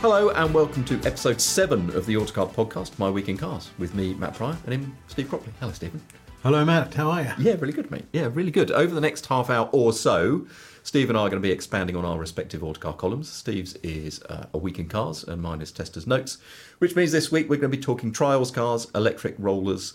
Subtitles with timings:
[0.00, 3.94] Hello and welcome to episode 7 of the Autocar podcast, My Week in Cars, with
[3.94, 5.52] me, Matt Pryor, and him, Steve Cropley.
[5.60, 6.00] Hello, Stephen.
[6.42, 6.94] Hello, Matt.
[6.94, 7.32] How are you?
[7.38, 8.06] Yeah, really good, mate.
[8.12, 8.70] Yeah, really good.
[8.70, 10.46] Over the next half hour or so,
[10.82, 13.28] Steve and I are going to be expanding on our respective Autocar columns.
[13.28, 16.38] Steve's is uh, A Week in Cars, and mine is Tester's Notes,
[16.78, 19.94] which means this week we're going to be talking trials cars, electric rollers,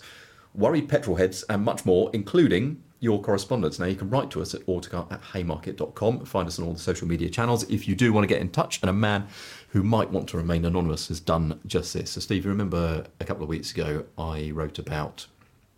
[0.54, 3.78] worried petrol heads, and much more, including your correspondence.
[3.78, 6.24] Now, you can write to us at autocar at haymarket.com.
[6.24, 8.48] Find us on all the social media channels if you do want to get in
[8.50, 8.80] touch.
[8.80, 9.26] And a man
[9.68, 12.12] who might want to remain anonymous has done just this.
[12.12, 15.26] So, Steve, you remember a couple of weeks ago I wrote about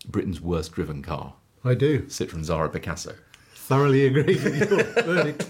[0.09, 1.35] Britain's worst driven car,
[1.65, 2.03] I do.
[2.03, 3.15] Citroen Xsara Picasso.
[3.67, 5.47] Thoroughly agree with your verdict.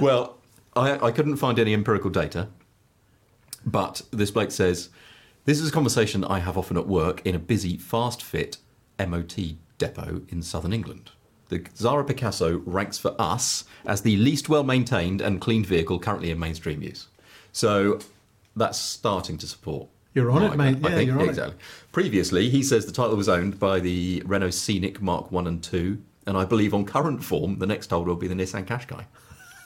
[0.00, 0.38] well,
[0.74, 2.48] I, I couldn't find any empirical data,
[3.66, 4.88] but this Blake says
[5.44, 8.56] this is a conversation I have often at work in a busy, fast fit
[8.98, 9.36] MOT
[9.78, 11.10] depot in southern England.
[11.48, 16.30] The Xsara Picasso ranks for us as the least well maintained and cleaned vehicle currently
[16.30, 17.08] in mainstream use.
[17.52, 17.98] So
[18.56, 19.88] that's starting to support.
[20.14, 20.78] You're on it, mate.
[20.82, 21.28] I Yeah, think, you're on it.
[21.30, 21.56] exactly.
[21.90, 25.98] Previously, he says the title was owned by the Renault Scenic Mark 1 and 2,
[26.26, 29.04] and I believe on current form, the next holder will be the Nissan Qashqai.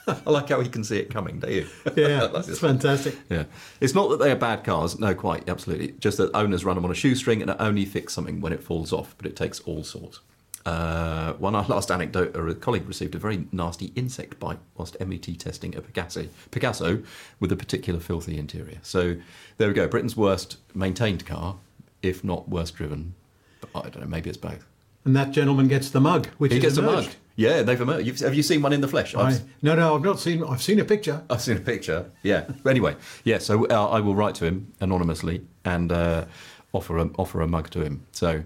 [0.27, 1.67] I like how he can see it coming, don't you?
[1.97, 3.17] Yeah, That's just- fantastic.
[3.29, 3.45] yeah.
[3.81, 4.99] It's not that they are bad cars.
[4.99, 5.93] No, quite, absolutely.
[5.99, 8.93] Just that owners run them on a shoestring and only fix something when it falls
[8.93, 10.21] off, but it takes all sorts.
[10.65, 15.75] Uh, one last anecdote a colleague received a very nasty insect bite whilst MET testing
[15.77, 17.03] a Picasso, Picasso
[17.41, 18.79] with a particular filthy interior.
[18.83, 19.17] So
[19.59, 19.87] there we go.
[19.89, 21.57] Britain's worst maintained car,
[22.03, 23.15] if not worst driven.
[23.61, 24.65] But I don't know, maybe it's both.
[25.07, 27.07] And that gentleman gets the mug, which He gets a mug.
[27.37, 28.07] Yeah, they've emerged.
[28.07, 29.15] You've, have you seen one in the flesh?
[29.15, 30.43] I, no, no, I've not seen.
[30.43, 31.23] I've seen a picture.
[31.31, 32.11] I've seen a picture.
[32.23, 32.47] Yeah.
[32.67, 33.39] Anyway, yeah.
[33.39, 36.25] So uh, I will write to him anonymously and uh,
[36.73, 38.07] offer a, offer a mug to him.
[38.11, 38.43] So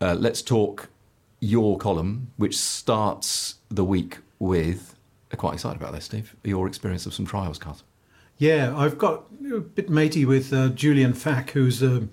[0.00, 0.90] uh, let's talk
[1.40, 4.94] your column, which starts the week with.
[5.32, 6.36] I'm quite excited about this, Steve.
[6.44, 7.82] Your experience of some trials cars.
[8.36, 12.08] Yeah, I've got a bit matey with uh, Julian Fack, who's a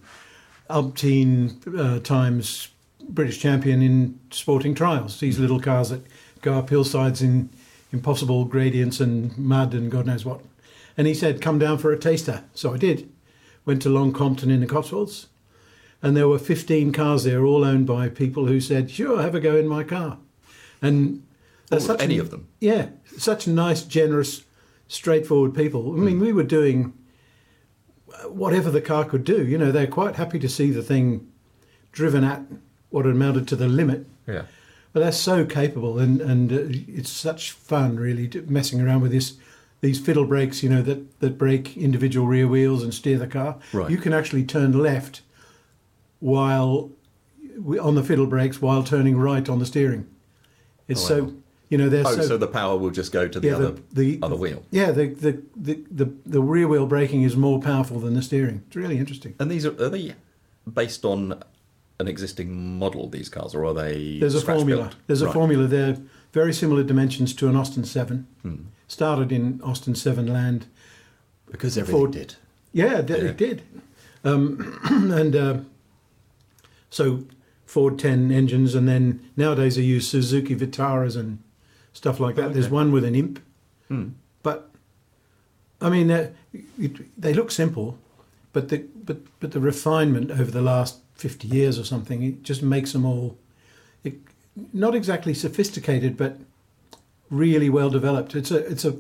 [0.70, 2.70] umpteen uh, times
[3.02, 5.20] British champion in sporting trials.
[5.20, 6.06] These little cars that
[6.42, 7.50] go up hillsides in
[7.92, 10.42] impossible gradients and mud and God knows what.
[10.98, 13.10] And he said, "Come down for a taster." So I did.
[13.66, 15.28] Went to Long Compton in the Cotswolds,
[16.02, 19.40] and there were 15 cars there, all owned by people who said, "Sure, have a
[19.40, 20.18] go in my car."
[20.82, 21.24] And
[21.72, 22.48] Or such any of them.
[22.60, 24.44] yeah, such nice, generous,
[24.88, 25.94] straightforward people.
[25.94, 26.94] I mean, we were doing
[28.30, 29.46] whatever the car could do.
[29.46, 31.28] You know, they're quite happy to see the thing
[31.92, 32.42] driven at
[32.90, 34.06] what it amounted to the limit.
[34.28, 34.44] Yeah.
[34.94, 39.12] But they're so capable, and and uh, it's such fun, really, to- messing around with
[39.12, 39.36] this.
[39.80, 43.58] These fiddle brakes, you know, that, that break individual rear wheels and steer the car.
[43.72, 43.92] Right.
[43.92, 45.22] You can actually turn left
[46.20, 46.90] while
[47.80, 50.08] on the fiddle brakes while turning right on the steering.
[50.88, 51.28] It's Oh, wow.
[51.30, 51.34] so
[51.70, 53.72] You know, they're Oh, so, so, the power will just go to the yeah, other
[53.92, 54.64] the, the other wheel.
[54.72, 58.64] Yeah, the, the the the the rear wheel braking is more powerful than the steering.
[58.68, 59.36] It's really interesting.
[59.40, 60.16] And these are are they
[60.72, 61.44] based on
[62.00, 63.10] an existing model?
[63.10, 64.20] These cars, or are they?
[64.20, 64.84] There's a formula.
[64.84, 64.96] built?
[65.08, 65.68] There's a formula.
[65.68, 65.98] They're
[66.34, 68.28] very similar dimensions to an Austin Seven.
[68.44, 68.56] Hmm.
[68.88, 70.68] Started in Austin Seven land.
[71.52, 72.36] because everything Ford- did.
[72.74, 73.16] Yeah, it, Yeah.
[73.16, 73.62] it did.
[74.24, 75.58] Um, and uh,
[76.90, 77.24] so
[77.66, 81.40] Ford 10 engines, and then nowadays they use Suzuki Vitaras and
[81.94, 82.54] stuff like that.
[82.54, 83.40] There's one with an imp.
[83.88, 84.10] Hmm.
[84.44, 84.70] But,
[85.82, 86.30] I mean, uh,
[86.78, 87.98] it, they look simple,
[88.58, 92.62] but the, but, but the refinement over the last 50 years or something, it just
[92.64, 93.38] makes them all
[94.04, 94.16] it,
[94.74, 96.38] not exactly sophisticated, but
[97.30, 98.36] really well developed.
[98.36, 98.96] It's a, it's a,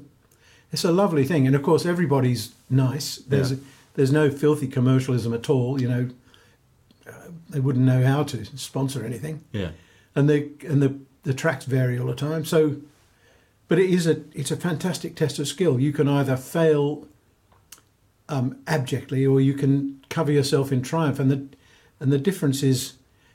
[0.71, 3.17] it's a lovely thing, and of course everybody's nice.
[3.17, 3.57] There's Yeah.
[3.95, 5.81] there's no filthy commercialism at all.
[5.81, 6.09] You know,
[7.07, 9.71] uh, they wouldn't know how to sponsor anything, Yeah.
[10.15, 10.39] and the
[10.69, 10.91] and the
[11.23, 12.45] the tracks vary all the time.
[12.45, 12.75] So,
[13.69, 15.79] but it is a it's a fantastic test of skill.
[15.79, 17.07] You can either fail
[18.29, 21.47] um, abjectly, or you can cover yourself in triumph, and the
[21.99, 22.93] and the difference is,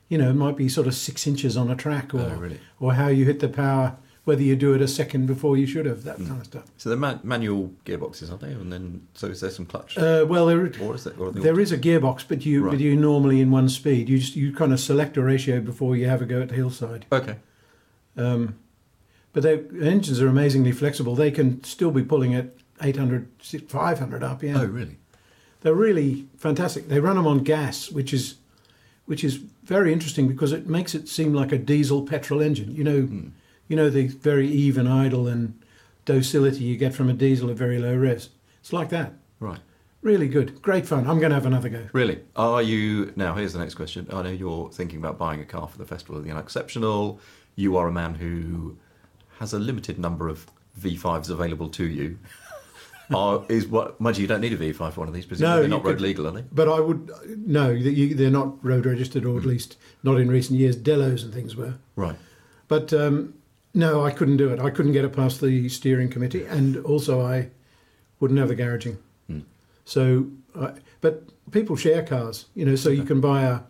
[0.08, 2.60] you know, it might be sort of six inches on a track, or Oh, really?
[2.80, 5.84] or how you hit the power, whether you do it a second before you should
[5.86, 6.64] have, that kind of stuff.
[6.76, 8.52] So they're man- manual gearboxes, aren't they?
[8.52, 9.98] And then so is there some clutch?
[9.98, 11.06] Uh, well, there, or is?
[11.08, 12.72] Or are there is a gearbox, but you Right.
[12.72, 14.08] but you normally in one speed.
[14.08, 16.54] You just you kind of select a ratio before you have a go at the
[16.54, 17.06] hillside.
[17.10, 17.36] Okay.
[18.16, 18.56] Um,
[19.32, 21.14] but their engines are amazingly flexible.
[21.16, 22.50] They can still be pulling at
[22.82, 23.28] 800,
[23.68, 24.58] 500 RPM.
[24.58, 24.98] Oh, really?
[25.60, 26.88] They're really fantastic.
[26.88, 28.36] They run them on gas, which is
[29.04, 32.74] which is very interesting because it makes it seem like a diesel petrol engine.
[32.74, 33.28] You know, hmm.
[33.68, 35.60] you know the very even idle and
[36.04, 38.30] docility you get from a diesel at very low revs.
[38.60, 39.14] It's like that.
[39.40, 39.60] Right.
[40.02, 41.06] Really good, great fun.
[41.06, 41.86] I'm going to have another go.
[41.92, 42.20] Really?
[42.34, 43.34] Are you now?
[43.34, 44.08] Here's the next question.
[44.12, 47.20] I know you're thinking about buying a car for the festival of the unexceptional.
[47.54, 48.76] You are a man who
[49.38, 50.46] has a limited number of
[50.80, 52.18] V5s available to you.
[53.14, 54.00] Are, is what?
[54.00, 55.26] Mind you, you don't need a V5 for one of these.
[55.26, 56.44] Presumably No, they're not road could- legal, are they?
[56.52, 57.10] But I would
[57.46, 60.76] no, you- they're not road registered, or at least not in recent years.
[60.76, 61.74] Dellows and things were.
[61.96, 62.16] Right.
[62.68, 63.34] But um,
[63.74, 64.60] no, I couldn't do it.
[64.60, 67.48] I couldn't get it past the steering committee, and also I
[68.20, 68.96] wouldn't have the garaging.
[69.84, 72.76] So, I, but people share cars, you know.
[72.76, 73.60] So you can buy a,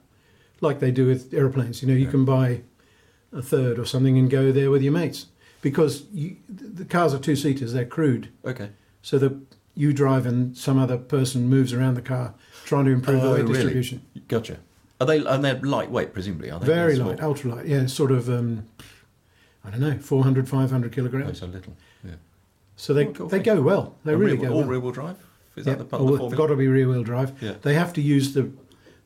[0.60, 1.80] like they do with airplanes.
[1.82, 2.60] You know, you can buy
[3.32, 5.26] a third or something and go there with your mates
[5.62, 7.72] because you, the cars are two seaters.
[7.72, 8.68] They're crude, Okay.
[9.02, 9.34] So that
[9.74, 12.34] you drive and some other person moves around the car
[12.64, 13.54] trying to improve the Oh, weight really?
[13.54, 14.02] distribution.
[14.28, 14.58] Gotcha.
[15.00, 15.24] Are they?
[15.24, 16.66] And they're lightweight, presumably, are they?
[16.66, 17.66] Very light, ultra light.
[17.66, 18.28] Yeah, sort of.
[18.28, 18.66] Um,
[19.64, 21.38] I don't know, 400, 500 Oh, kilograms.
[21.40, 21.76] so little.
[22.04, 22.12] Yeah.
[22.76, 23.44] So they Oh, cool they thing.
[23.56, 23.96] go well.
[24.04, 24.68] They And really rear, go all well.
[24.68, 25.16] rear-wheel drive.
[25.56, 27.32] Is Yeah, that the part oh, the got to be rear wheel drive.
[27.42, 27.54] Yeah.
[27.62, 28.50] They have to use the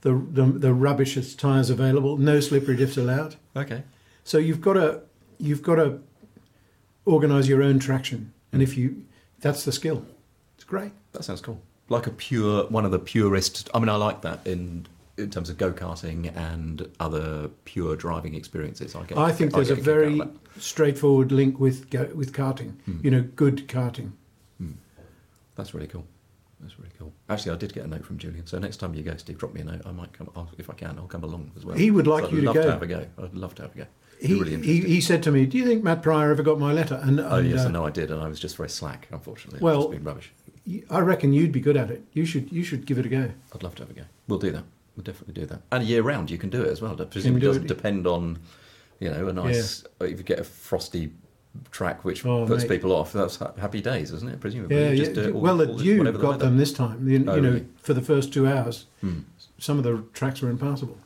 [0.03, 2.17] the the, the rubbishest tyres available.
[2.19, 3.37] No slippery diffs allowed.
[3.55, 3.83] Okay.
[4.25, 5.01] So you've got to
[5.39, 6.01] you've got to
[7.05, 9.05] organise your own traction, and if you
[9.41, 10.05] that's the skill.
[10.57, 10.93] It's great.
[11.13, 11.61] That sounds cool.
[11.89, 13.71] Like a pure, one of the purest.
[13.73, 14.87] I mean, I like that in
[15.17, 18.95] in terms of go karting and other pure driving experiences.
[18.95, 19.19] I get.
[19.19, 20.23] I think I there's a kick out of very
[20.59, 22.73] straightforward link with go, with karting.
[22.83, 22.99] Hmm.
[23.03, 24.13] You know, good karting.
[25.57, 26.05] That's really cool.
[26.61, 27.13] That's really cool.
[27.29, 28.47] Actually, I did get a note from Julian.
[28.47, 29.83] So next time you go, Steve, drop me a note.
[29.85, 30.99] I might come I'll, if I can.
[30.99, 31.77] I'll come along as well.
[31.77, 32.63] He would like I'd you to love go.
[32.63, 33.07] to have a go.
[33.23, 33.87] I'd love to have a go.
[34.21, 36.73] He, really he he said to me, "Do you think Matt Pryor ever got my
[36.73, 39.09] letter?" And, oh yes, uh, I know I did, and I was just very slack.
[39.13, 40.33] Unfortunately, Well- it's been rubbish.
[40.91, 42.03] I reckon you'd be good at it.
[42.13, 43.31] You should you should give it a go.
[43.55, 44.03] I'd love to have a go.
[44.27, 44.65] We'll do that.
[44.97, 45.61] We'll definitely do that.
[45.71, 46.97] And year round, you can do it as well.
[46.97, 47.69] Presumably, do it doesn't it.
[47.69, 48.39] depend on,
[48.99, 49.85] you know, a nice.
[50.01, 51.13] If you get a frosty
[51.71, 52.71] track which Oh, puts mate.
[52.71, 54.41] people off, that's happy days, isn't it?
[54.41, 55.13] Presumably, Yeah, You yeah.
[55.13, 57.09] do it all- well, the all- whatever the got them this time.
[57.09, 57.67] You, Oh, you know, really?
[57.77, 59.21] for the first two hours, Hmm.
[59.59, 60.99] some of the tracks were impassable.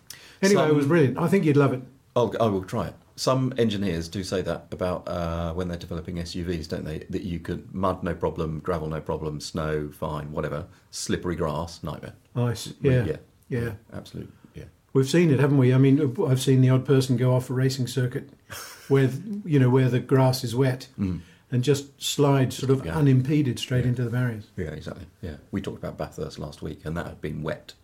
[0.42, 1.18] Anyway, Some- it was brilliant.
[1.18, 1.82] I think you'd love it.
[2.16, 2.94] I'll, I will try it.
[3.16, 7.00] Some engineers do say that about uh, when they're developing SUVs, don't they?
[7.10, 10.66] That you could mud no problem, gravel no problem, snow fine, whatever.
[10.90, 12.14] Slippery grass nightmare.
[12.34, 12.72] Nice.
[12.80, 13.04] Yeah.
[13.04, 13.16] yeah,
[13.48, 13.72] Yeah.
[13.92, 14.32] absolute.
[14.54, 14.64] Yeah,
[14.94, 15.74] We've seen it, haven't we?
[15.74, 18.30] I mean, I've seen the odd person go off a racing circuit
[18.88, 19.10] where
[19.44, 22.96] you know where the grass is wet and just slide sort of Yeah.
[22.96, 24.46] unimpeded straight into the barriers.
[24.56, 25.06] yeah, exactly.
[25.20, 27.74] Yeah, we talked about Bathurst last week, and that had been wet.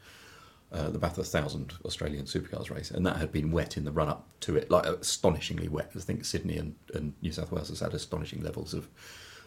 [0.73, 4.09] Uh, the Bathurst Thousand Australian Supercars race, and that had been wet in the run
[4.09, 5.93] up to it, like astonishingly wet.
[5.97, 8.89] I think Sydney and, and New South Wales has had astonishing levels of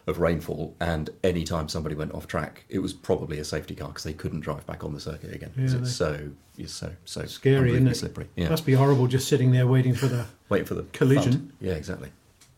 [0.06, 3.88] of rainfall, and any time somebody went off track, it was probably a safety car
[3.88, 5.52] because they couldn't drive back on the circuit again.
[5.54, 7.94] 'cause Yeah, it's so it's so so Scary, it?
[7.96, 8.28] slippery.
[8.34, 10.24] Yeah, Must be horrible just sitting there waiting for the.
[10.48, 11.32] waiting for the Collision.
[11.32, 11.50] thud.
[11.60, 12.12] Yeah, exactly.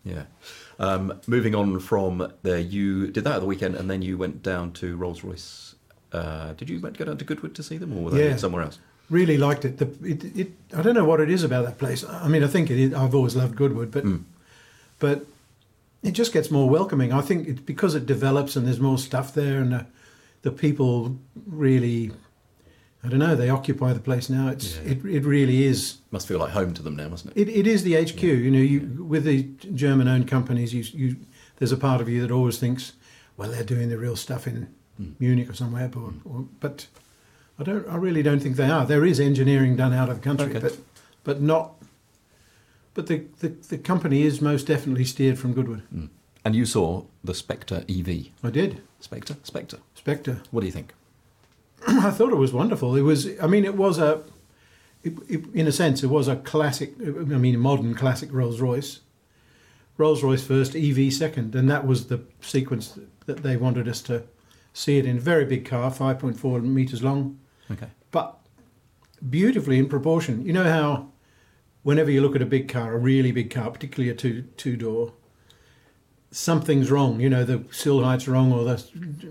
[0.05, 0.25] Yeah.
[0.79, 4.43] Um, moving on from there, you did that at the weekend, and then you went
[4.45, 5.72] down to Rolls Royce.
[6.13, 8.37] Uh, did you go down to Goodwood to see them, or were they Yeah.
[8.37, 8.79] somewhere else?
[9.11, 9.79] Really liked it.
[9.79, 10.53] The, it, it.
[10.77, 12.05] I don't know what it is about that place.
[12.05, 14.25] I mean, I think it is, I've always loved Goodwood, but Mm.
[14.99, 15.27] but
[16.03, 17.13] it just gets more welcoming.
[17.13, 19.87] I think it's because it develops and there's more stuff there, and the,
[20.43, 21.17] the people
[21.47, 22.11] really,
[23.05, 24.49] I don't know, they occupy the place now.
[24.49, 24.93] It's Yeah.
[24.93, 25.99] it, it really is.
[26.11, 27.49] Must feel like home to them now, mustn't it?
[27.49, 28.23] It, it is the HQ.
[28.23, 31.17] You know, you with the German-owned companies, you you
[31.59, 32.93] there's a part of you that always thinks,
[33.37, 34.69] well, they're doing the real stuff in
[35.19, 36.87] Munich or somewhere, but, or, but
[37.59, 37.89] I don't.
[37.89, 38.87] I really don't think they are.
[38.87, 40.59] There is engineering done out of the country, Okay.
[40.61, 40.79] but
[41.25, 41.75] but not.
[42.95, 45.81] But the, the the company is most definitely steered from Goodwood.
[45.91, 46.07] Hmm.
[46.45, 48.27] And you saw the Spectre EV.
[48.43, 48.81] I did.
[48.99, 49.37] Spectre?
[49.45, 49.79] Spectre.
[49.95, 50.43] Spectre.
[50.51, 50.93] What do you think?
[51.87, 52.97] I thought it was wonderful.
[52.97, 53.29] It was.
[53.41, 54.23] I mean, it was a.
[55.05, 56.95] It, it, in a sense, it was a classic.
[57.01, 59.01] I mean, modern classic Rolls Royce.
[59.99, 64.25] Rolls Royce first, EV second, and that was the sequence that they wanted us to
[64.73, 65.19] see it in.
[65.19, 67.39] a Very big car, five point four meters long,
[67.71, 67.89] Okay.
[68.11, 68.39] but
[69.29, 70.45] beautifully in proportion.
[70.45, 71.09] You know how,
[71.83, 74.77] whenever you look at a big car, a really big car, particularly a two two
[74.77, 75.13] door,
[76.31, 77.21] something's wrong.
[77.21, 78.83] You know, the sill height's wrong, or the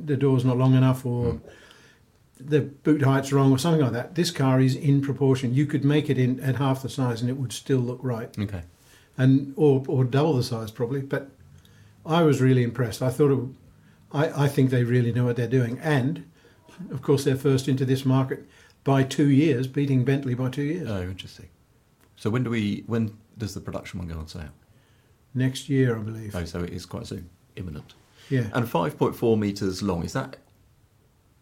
[0.06, 1.48] the door's not long enough, or hmm.
[2.40, 4.16] the boot height's wrong, or something like that.
[4.16, 5.54] This car is in proportion.
[5.54, 8.38] You could make it in at half the size, and it would still look right,
[8.38, 8.64] Okay.
[9.18, 11.02] and or or double the size probably.
[11.02, 11.32] But
[12.06, 13.02] I was really impressed.
[13.02, 13.56] I thought it.
[14.14, 16.30] I, I think they really know what they're doing, and
[16.92, 18.46] of course they're first into this market
[18.84, 20.90] by two years, beating Bentley by two years.
[20.90, 21.50] Oh, interesting.
[22.16, 22.84] So when do we?
[22.88, 24.50] When does the production one go on sale?
[25.34, 26.36] Next year, I believe.
[26.36, 27.94] Oh, so it is quite soon, imminent.
[28.30, 28.50] Yeah.
[28.54, 30.04] And five point four meters long.
[30.04, 30.38] Is that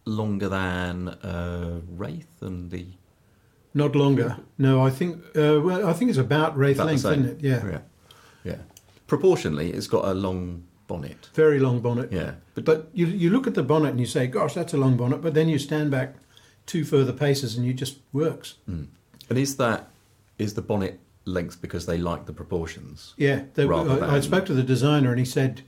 [0.04, 2.86] longer than uh, Wraith and the?
[3.74, 4.38] Not longer.
[4.58, 5.16] No, I think.
[5.36, 7.40] Uh, well, I think it's about Wraith about length, isn't it?
[7.40, 7.66] Yeah.
[7.66, 7.78] Yeah.
[8.44, 8.56] Yeah.
[9.06, 11.28] Proportionally, it's got a long bonnet.
[11.34, 12.08] Very long bonnet.
[12.12, 12.32] Yeah.
[12.54, 14.96] But, but you you look at the bonnet and you say, "Gosh, that's a long
[14.96, 16.08] bonnet," but then you stand back
[16.66, 18.48] two further paces and you just works.
[18.66, 19.80] And is that
[20.38, 20.94] is the bonnet
[21.24, 23.14] length because they like the proportions?
[23.16, 23.40] Yeah.
[23.54, 25.62] They, I, I spoke to the designer and he said,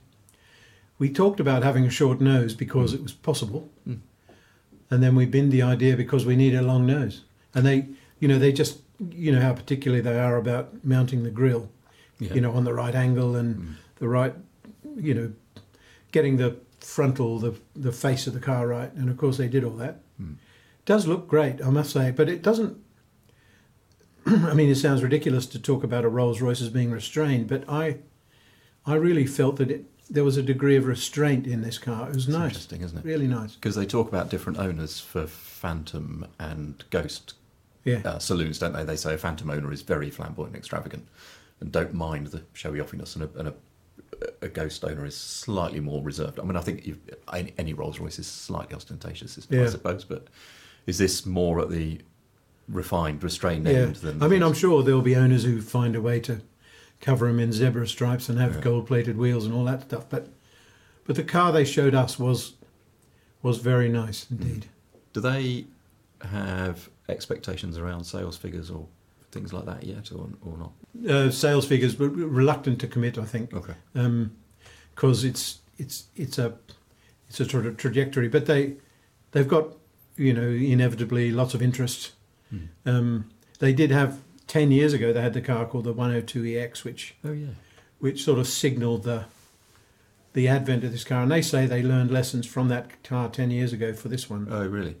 [0.99, 2.95] "We talked about having a short nose because Mm.
[2.97, 3.61] it was possible,
[4.89, 7.23] and then we binned the idea because we need a long nose."
[7.55, 7.77] And they,
[8.19, 8.79] you know, they just,
[9.25, 11.63] you know, how particular they are about mounting the grill,
[12.19, 12.29] Yeah.
[12.29, 12.35] Mm.
[12.35, 14.33] you know, on the right angle and the right,
[14.95, 15.31] you know,
[16.11, 18.91] getting the frontal, the the face of the car right.
[18.93, 19.99] And of course, they did all that.
[20.21, 20.35] Mm.
[20.85, 22.77] Does look great, I must say, but it doesn't.
[24.25, 27.63] I mean, it sounds ridiculous to talk about a Rolls Royce as being restrained, but
[27.69, 27.97] I,
[28.85, 32.09] I really felt that it there was a degree of restraint in this car.
[32.09, 33.05] It was It's nice, interesting, isn't it?
[33.05, 33.55] really nice.
[33.55, 37.33] Because they talk about different owners for Phantom and Ghost
[37.85, 38.83] Yeah, uh, saloons, don't they?
[38.83, 41.07] They say a Phantom owner is very flamboyant and extravagant
[41.61, 43.53] and don't mind the showy offiness, and a, and a,
[44.41, 46.39] a Ghost owner is slightly more reserved.
[46.39, 46.97] I mean, I think
[47.31, 50.27] any, any Rolls Royce is slightly ostentatious, it, I suppose, but
[50.85, 51.99] is this more at the
[52.67, 53.73] refined, restrained yeah.
[53.73, 54.21] end than.
[54.21, 56.41] I mean, I'm sure there'll be owners who find a way to
[57.01, 58.61] cover them in zebra stripes and have Yeah.
[58.61, 60.05] gold-plated wheels and all that stuff.
[60.09, 60.29] But,
[61.05, 62.53] but the car they showed us was,
[63.41, 64.31] was very nice mm.
[64.41, 64.65] indeed.
[65.11, 65.65] Do they
[66.21, 68.87] have expectations around sales figures or
[69.31, 70.71] things like that yet, or, or not?
[71.09, 73.17] Uh, sales figures, but reluctant to commit.
[73.17, 73.51] I think.
[73.53, 73.73] Okay.
[74.93, 76.53] because it's it's it's a
[77.27, 78.27] it's a sort of trajectory.
[78.27, 78.75] But they
[79.31, 79.69] they've got
[80.15, 82.11] you know inevitably lots of interest.
[82.85, 85.11] Um, they did have ten years ago.
[85.11, 87.47] They had the car called the 102EX, which Oh, yeah.
[87.97, 89.25] which sort of signalled the
[90.33, 91.23] the advent of this car.
[91.23, 94.47] And they say they learned lessons from that car ten years ago for this one.
[94.51, 94.95] Oh, really?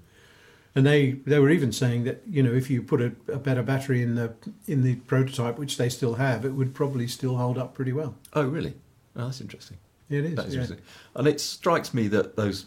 [0.75, 3.61] And they, they were even saying that you know if you put a, a better
[3.61, 4.33] battery in the
[4.67, 8.15] in the prototype, which they still have, it would probably still hold up pretty well.
[8.33, 8.73] Oh, really?
[9.15, 9.77] Oh, that's interesting.
[10.09, 10.35] It is.
[10.35, 10.61] That is yeah.
[10.61, 10.85] interesting.
[11.15, 12.65] And it strikes me that those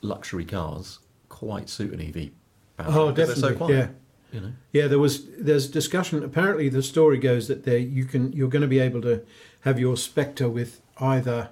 [0.00, 2.30] luxury cars quite suit an EV.
[2.76, 3.40] battery, Oh, definitely.
[3.42, 3.88] so quiet, yeah.
[4.32, 4.52] You know.
[4.72, 6.24] Yeah, there was there's discussion.
[6.24, 9.22] Apparently, the story goes that there you can you're going to be able to
[9.60, 11.50] have your Spectre with either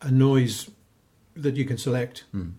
[0.00, 0.70] a noise
[1.34, 2.24] that you can select.
[2.30, 2.50] Hmm.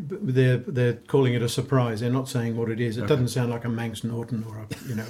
[0.00, 2.00] They're they're calling it a surprise.
[2.00, 2.96] They're not saying what it is.
[2.96, 3.08] It Okay.
[3.08, 5.06] doesn't sound like a Manx Norton or a you know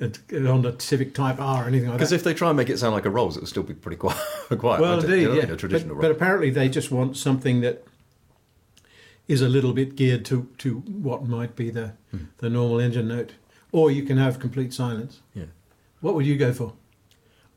[0.00, 1.98] a, a Honda Civic Type R or anything like that.
[1.98, 3.74] Because if they try and make it sound like a Rolls, it will still be
[3.74, 4.18] pretty quiet.
[4.58, 5.28] quiet well, indeed, yeah.
[5.40, 7.84] like a traditional but, but apparently, they just want something that
[9.28, 12.24] is a little bit geared to to what might be the Hmm.
[12.38, 13.34] the normal engine note,
[13.72, 15.20] or you can have complete silence.
[15.34, 15.44] yeah.
[16.00, 16.72] What would you go for?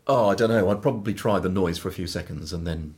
[0.05, 0.69] Oh, I don't know.
[0.69, 2.95] I'd probably try the noise for a few seconds and then.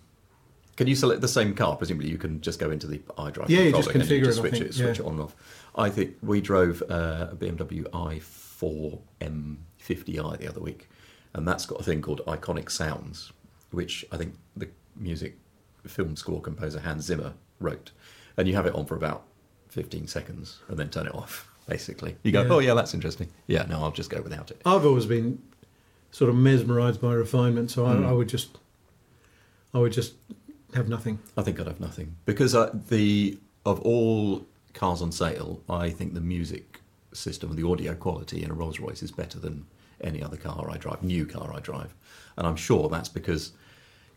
[0.78, 1.76] Can you select the same car?
[1.78, 3.48] Presumably, you can just go into the iDrive.
[3.48, 5.04] Yeah, you just and configure just it, I switch think, it, switch yeah.
[5.06, 5.36] it on and off.
[5.76, 10.90] I think we drove uh, a BMW i4 M50i the other week,
[11.34, 13.32] and that's got a thing called Iconic Sounds,
[13.72, 15.38] which I think the music
[15.88, 17.92] film score composer Hans Zimmer wrote,
[18.38, 19.24] and you have it on for about
[19.70, 21.50] 15 seconds and then turn it off.
[21.68, 22.50] Basically, you go, Yeah.
[22.54, 23.28] oh yeah, that's interesting.
[23.48, 24.62] Yeah, no, I'll just go without it.
[24.66, 25.42] I've always been
[26.12, 28.06] sort of mesmerised by refinement, so Hmm.
[28.06, 28.58] I, I would just
[29.74, 30.14] I would just
[30.76, 31.20] have nothing.
[31.38, 36.14] I think I'd have nothing because uh, the of all cars on sale, I think
[36.14, 36.82] the music
[37.14, 39.66] system, and the audio quality in a Rolls Royce is better than
[40.02, 41.94] any other car I drive, new car I drive,
[42.38, 43.54] and I'm sure that's because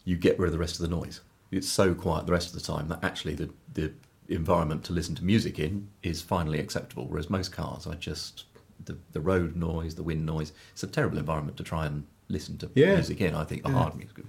[0.05, 1.21] you get rid of the rest of the noise.
[1.51, 3.93] It's so quiet the rest of the time that actually the the
[4.29, 7.07] environment to listen to music in is finally acceptable.
[7.07, 8.45] Whereas most cars, I just
[8.85, 12.59] the the road noise, the wind noise, it's a terrible environment to try and listen
[12.59, 12.95] to Yeah.
[12.95, 13.35] music in.
[13.35, 13.73] I think Yeah.
[13.73, 14.25] hard music.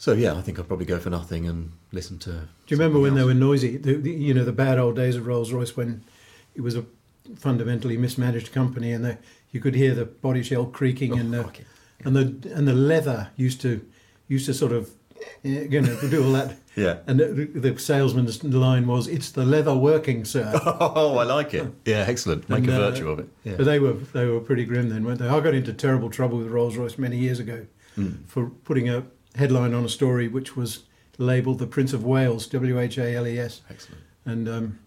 [0.00, 2.30] So yeah, I think I'd probably go for nothing and listen to.
[2.30, 2.38] Do
[2.68, 3.76] you remember when they were noisy?
[3.76, 6.02] The, the, you know, the bad old days of Rolls Royce when
[6.54, 6.86] it was a
[7.36, 9.18] fundamentally mismanaged company, and the,
[9.50, 11.64] you could hear the body shell creaking, and the, crikey.
[12.02, 13.84] and the and the leather used to
[14.26, 14.88] used to sort of
[15.44, 16.56] eh, you know do all that.
[16.76, 16.98] Yeah.
[17.08, 21.66] And the, the salesman's line was, "It's the leather working, sir." Oh, I like it.
[21.84, 22.48] Yeah, excellent.
[22.48, 23.28] Make And, a uh, virtue of it.
[23.44, 23.56] Yeah.
[23.56, 25.28] But they were they were pretty grim then, weren't they?
[25.28, 27.66] I got into terrible trouble with Rolls Royce many years ago
[27.96, 28.12] Hmm.
[28.28, 29.02] for putting a
[29.36, 30.84] headline on a story which was
[31.18, 34.02] labelled "The Prince of Wales," W H A L E S, Excellent.
[34.24, 34.78] and um,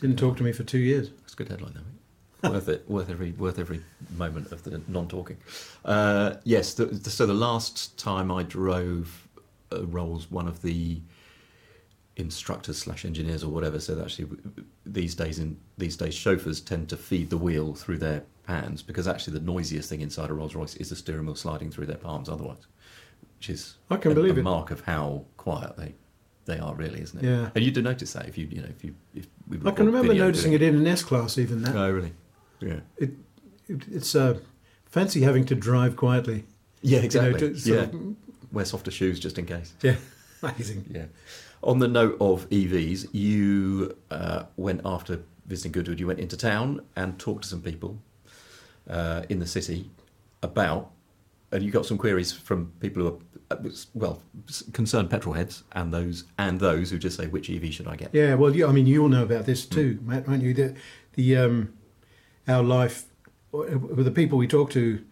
[0.00, 1.10] didn't talk to me for two years.
[1.24, 2.50] It's a good headline, though.
[2.50, 2.84] worth it.
[2.88, 3.80] Worth every worth every
[4.16, 5.36] moment of the non-talking.
[5.84, 6.74] Uh, yes.
[6.74, 9.26] The, the, so the last time I drove
[9.70, 11.00] a Rolls, one of the
[12.16, 14.26] instructors slash engineers or whatever said actually
[14.84, 19.06] these days in these days chauffeurs tend to feed the wheel through their hands because
[19.06, 21.96] actually the noisiest thing inside a Rolls Royce is the steering wheel sliding through their
[21.96, 22.66] palms otherwise,
[23.38, 24.42] which is I can a, believe a it.
[24.44, 25.94] mark of how quiet they
[26.44, 27.26] they are really, isn't it?
[27.28, 27.50] Yeah.
[27.54, 29.86] And you do notice that if you you know if you if we I can
[29.86, 31.74] remember noticing it in an S class, even that.
[31.76, 32.12] Oh really?
[32.60, 32.80] Yeah.
[32.96, 33.10] It,
[33.68, 34.38] it, it's uh,
[34.86, 36.44] fancy having to drive quietly.
[36.80, 37.54] Yeah, You know, exactly.
[37.54, 37.80] to yeah.
[37.82, 38.16] of-
[38.50, 39.74] Wear softer shoes just in case.
[39.82, 39.96] yeah,
[40.42, 40.86] amazing.
[40.90, 41.04] Yeah.
[41.62, 46.80] On the note of EVs, you uh, went after visiting Goodwood, you went into town
[46.96, 47.98] and talked to some people
[48.88, 49.90] uh, in the city
[50.42, 50.90] about,
[51.52, 54.22] and you got some queries from people who are, uh, well,
[54.72, 58.10] concerned petrol heads and those and those who just say, which EV should I get?
[58.12, 59.74] Yeah, well, you, I mean, you all know about this Hmm.
[59.74, 60.52] too, Matt, won't you?
[60.54, 60.74] The,
[61.14, 61.72] the um,
[62.46, 63.06] our life,
[63.52, 65.02] with the people we talk to,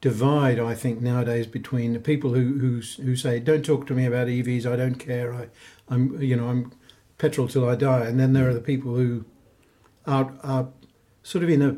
[0.00, 0.58] divide.
[0.58, 4.28] I think nowadays between the people who who who say, "Don't talk to me about
[4.28, 4.64] EVs.
[4.66, 5.34] I don't care.
[5.34, 5.48] I,
[5.88, 6.72] I'm, you know, I'm
[7.18, 9.24] petrol till I die," and then there are the people who
[10.06, 10.68] are are
[11.22, 11.76] sort of in a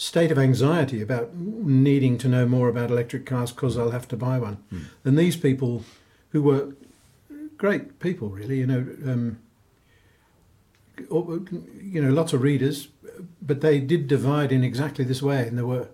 [0.00, 4.16] state of anxiety about needing to know more about electric cars because I'll have to
[4.16, 4.56] buy one.
[5.04, 5.84] And these people,
[6.30, 6.74] who were
[7.58, 8.86] great people, really, you know.
[9.06, 9.38] Um,
[11.10, 12.88] you know, lots of readers,
[13.40, 15.88] but they did divide in exactly this way, and there were.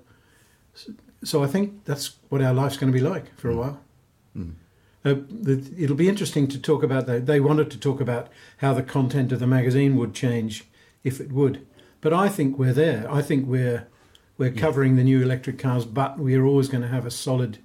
[1.23, 3.81] So I think that's what our life's going to be like for a while.
[5.05, 7.27] Uh, the, it'll be interesting to talk about that.
[7.27, 10.65] They wanted to talk about how the content of the magazine would change
[11.05, 11.65] if it would,
[12.01, 13.07] but I think we're there.
[13.09, 13.87] I think we're
[14.39, 17.59] we're covering the new electric cars, but we are always going to have a solid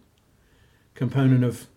[0.95, 1.67] component of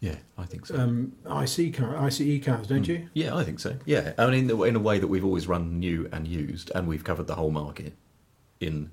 [0.00, 0.76] Yeah, I think so.
[0.76, 3.08] um, IC car, ICE cars, don't you?
[3.12, 3.76] Yeah, I think so.
[3.84, 6.70] Yeah, I mean, in, the, in a way that we've always run new and used,
[6.74, 7.94] and we've covered the whole market
[8.60, 8.90] in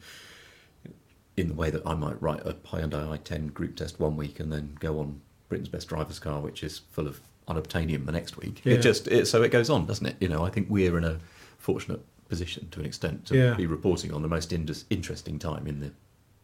[1.35, 4.51] in the way that I might write a Hyundai i10 group test one week and
[4.51, 8.61] then go on Britain's best driver's car, which is full of unobtainium the next week.
[8.63, 8.73] Yeah.
[8.73, 10.15] It just it, so it goes on, doesn't it?
[10.19, 11.19] You know, I think we're in a
[11.59, 13.53] fortunate position to an extent to Yeah.
[13.53, 15.91] be reporting on the most indus interesting time in the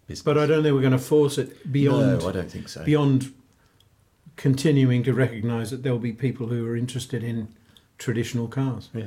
[0.08, 0.24] business.
[0.24, 2.84] But I don't think we're going to force it beyond no, I don't think so.
[2.84, 3.34] beyond
[4.36, 7.50] continuing to recognise that there'll be people who are interested in
[7.98, 8.90] traditional cars.
[8.94, 9.06] yeah.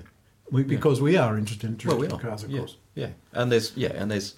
[0.53, 2.59] We, because we are interested in Well, traditional we cars, of yeah.
[2.59, 2.77] course.
[2.95, 4.37] Yeah, and there's yeah, and there's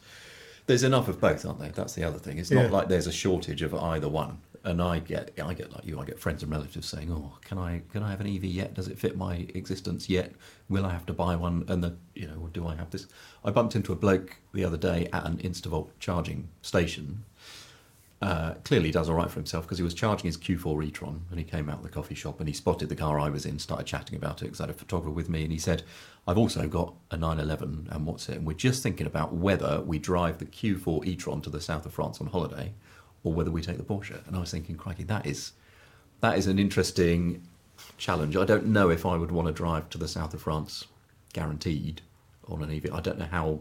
[0.67, 1.69] there's enough of both, aren't there?
[1.71, 2.39] That's the other thing.
[2.39, 2.63] It's Yeah.
[2.63, 4.39] not like there's a shortage of either one.
[4.69, 7.57] And I get I get like you, I get friends and relatives saying, "Oh, can
[7.57, 8.75] I can I have an EV yet?
[8.75, 10.35] Does it fit my existence yet?
[10.69, 11.65] Will I have to buy one?
[11.69, 13.07] And the you know, do I have this?"
[13.43, 17.25] I bumped into a bloke the other day at an Instavolt charging station.
[18.21, 21.39] Uh, clearly does all right for himself because he was charging his Q4 e-tron and
[21.39, 23.61] he came out of the coffee shop and he spotted the car I was in,
[23.61, 25.85] started chatting about it because I had a photographer with me and he said,
[26.27, 28.39] I've also got a 911 and what's it?
[28.39, 31.93] And we're just thinking about whether we drive the Q4 e-tron to the south of
[31.93, 32.73] France on holiday
[33.25, 34.27] or whether we take the Porsche.
[34.27, 35.53] And I was thinking, crikey, that is,
[36.21, 37.43] that is an interesting
[37.97, 38.37] challenge.
[38.37, 40.87] I don't know if I would want to drive to the south of France
[41.33, 42.01] guaranteed
[42.49, 42.93] on an EV.
[42.93, 43.61] I don't know how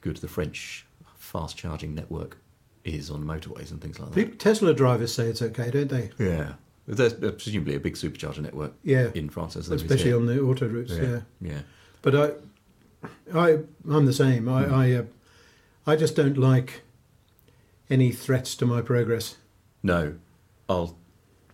[0.00, 0.84] good the French
[1.16, 2.38] fast charging network
[2.84, 4.38] is on motorways and things like that.
[4.38, 6.10] Tesla drivers say it's okay, don't they?
[6.18, 6.54] Yeah.
[6.86, 9.10] There's presumably a big supercharger network Yeah.
[9.14, 10.92] in France as Especially on the auto routes.
[10.92, 11.02] Yeah.
[11.02, 11.20] yeah.
[11.42, 11.60] yeah.
[12.00, 13.58] But I, I,
[13.90, 14.48] I'm the same.
[14.48, 14.74] I, Hmm.
[14.74, 15.02] I, uh,
[15.86, 16.82] I just don't like
[17.90, 19.36] any threats to my progress.
[19.82, 20.14] No,
[20.68, 20.98] I'll.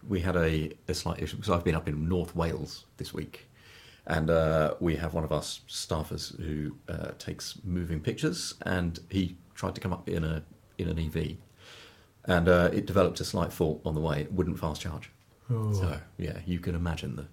[0.06, 3.48] We had a, a slight issue because I've been up in North Wales this week,
[4.06, 9.36] and uh, we have one of our staffers who uh, takes moving pictures, and he
[9.54, 10.42] tried to come up in a
[10.76, 11.36] in an EV,
[12.26, 14.22] and uh, it developed a slight fault on the way.
[14.22, 15.10] It wouldn't fast charge,
[15.50, 15.72] Oh.
[15.72, 17.26] So yeah, you can imagine the.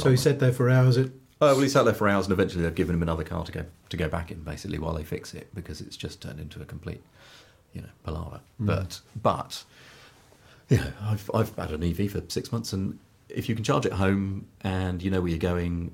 [0.00, 0.96] So he sat there for hours.
[0.98, 1.10] At
[1.42, 3.52] Oh well, he sat there for hours, and eventually they've given him another car to
[3.52, 6.60] go to go back in, basically, while they fix it, because it's just turned into
[6.60, 7.02] a complete,
[7.72, 8.40] you know, palaver.
[8.60, 8.66] Mm.
[8.66, 9.64] But but,
[10.68, 13.86] you know, I've I've had an EV for six months, and if you can charge
[13.86, 15.92] at home and you know where you're going,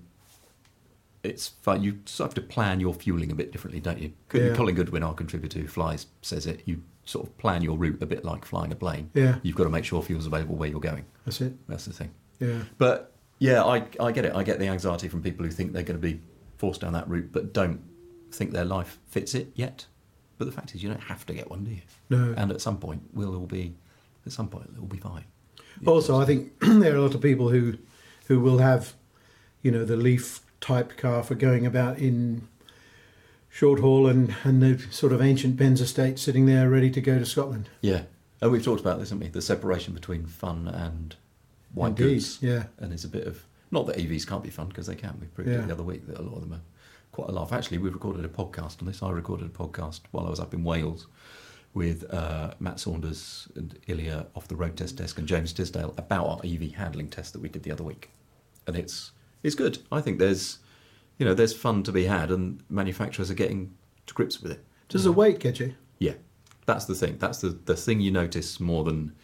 [1.23, 1.83] it's fine.
[1.83, 4.13] You sort of have to plan your fueling a bit differently, don't you?
[4.33, 4.55] Yeah.
[4.55, 6.63] Colin Goodwin, our contributor who flies, says it.
[6.65, 9.11] You sort of plan your route a bit like flying a plane.
[9.15, 9.37] Yeah.
[9.43, 11.05] You've got to make sure fuel's available where you're going.
[11.25, 11.55] that's it.
[11.69, 12.11] That's the thing.
[12.41, 12.63] Yeah.
[12.79, 14.35] But yeah, I, I get it.
[14.35, 16.21] I get the anxiety from people who think they're going to be
[16.59, 17.81] forced down that route, but don't
[18.33, 19.87] think their life fits it yet.
[20.39, 21.81] But the fact is, you don't have to get one, do you?
[22.11, 22.35] No.
[22.37, 23.75] And at some point, we'll all be.
[24.27, 25.25] At some point, it'll be fine.
[25.87, 27.79] Also, I think there are a lot of people who
[28.29, 28.95] who will have,
[29.63, 32.49] you know, the Leaf type car for going about in
[33.49, 37.19] short haul and and the sort of ancient Benz estate sitting there ready to go
[37.19, 37.69] to Scotland.
[37.81, 38.03] Yeah.
[38.41, 39.31] And we've talked about this, haven't we?
[39.31, 41.17] The separation between fun and
[41.73, 42.39] white Indeed, goods.
[42.43, 42.65] yeah.
[42.79, 45.17] And it's a bit of not that EVs can't be fun because they can.
[45.21, 45.61] We proved Yeah.
[45.61, 46.61] it the other week that a lot of them are
[47.17, 47.51] quite a laugh.
[47.51, 49.03] Actually, we recorded a podcast on this.
[49.03, 51.07] I recorded a podcast while I was up in Wales
[51.73, 56.27] with uh, Matt Saunders and Ilya off the road test desk and James Disdale about
[56.27, 58.11] our EV handling test that we did the other week,
[58.67, 59.79] and it's it's good.
[59.91, 60.59] I think there's
[61.17, 63.73] you know there's fun to be had, and manufacturers are getting
[64.05, 64.63] to grips with it.
[64.91, 65.75] Does the weight get you?
[65.99, 66.17] Yeah,
[66.67, 67.17] that's the thing.
[67.17, 69.15] That's the, the thing you notice more than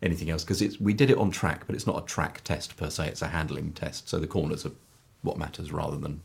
[0.00, 2.78] anything else because it's we did it on track, but it's not a track test
[2.78, 3.08] per se.
[3.08, 4.08] It's a handling test.
[4.08, 4.72] So the corners are
[5.20, 6.22] what matters rather than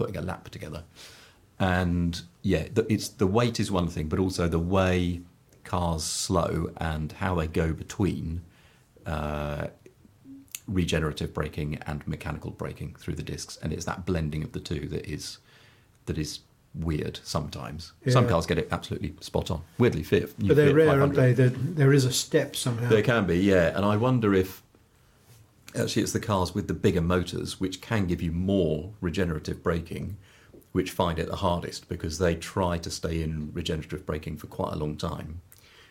[0.00, 0.82] putting a lap together.
[1.58, 5.20] And yeah, the, it's the weight is one thing, but also the way
[5.64, 8.42] cars slow and how they go between
[9.06, 9.66] uh,
[10.66, 14.88] regenerative braking and mechanical braking through the discs, and it's that blending of the two
[14.88, 15.38] that is
[16.06, 16.40] that is
[16.74, 17.92] weird sometimes.
[18.08, 19.60] Some cars get it absolutely spot on.
[19.78, 20.32] Weirdly fit.
[20.38, 21.32] But they're rare, aren't they?
[21.32, 22.88] There, there is a step somehow.
[22.88, 23.76] There can be, yeah.
[23.76, 24.62] And I wonder if
[25.76, 30.16] actually it's the cars with the bigger motors which can give you more regenerative braking,
[30.72, 34.72] which find it the hardest because they try to stay in regenerative braking for quite
[34.72, 35.40] a long time.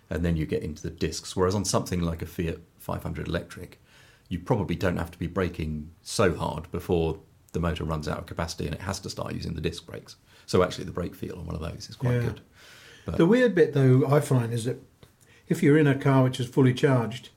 [0.10, 1.36] And then you get into the discs.
[1.36, 3.80] Whereas on something like a Fiat 500 electric,
[4.28, 7.20] you probably don't have to be braking so hard before
[7.52, 10.16] the motor runs out of capacity and it has to start using the disc brakes.
[10.46, 12.22] So actually, the brake feel on one of those is quite Yeah.
[12.22, 12.42] good.
[13.06, 14.82] But The weird bit, though, I find is that
[15.48, 17.30] if you're in a car which is fully charged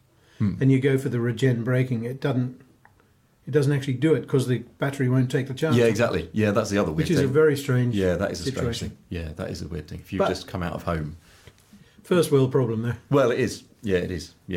[0.43, 0.61] Hmm.
[0.61, 2.61] and you go for the regen braking, it doesn't.
[3.47, 5.75] It doesn't actually do it because the battery won't take the charge.
[5.75, 6.29] yeah, exactly.
[6.33, 7.25] Yeah, that's the other weird Which is thing.
[7.29, 7.95] a very strange.
[7.95, 8.97] Yeah, that is a strange thing.
[9.09, 9.99] Yeah, that is a weird thing.
[10.01, 11.17] If you But- just come out of home.
[12.05, 12.99] First world problem there.
[13.11, 13.65] Well, it is.
[13.83, 14.35] Yeah, it is.
[14.47, 14.57] Yeah.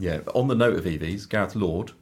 [0.00, 0.20] Yeah.
[0.34, 1.92] On the note of EVs, Gareth Lord,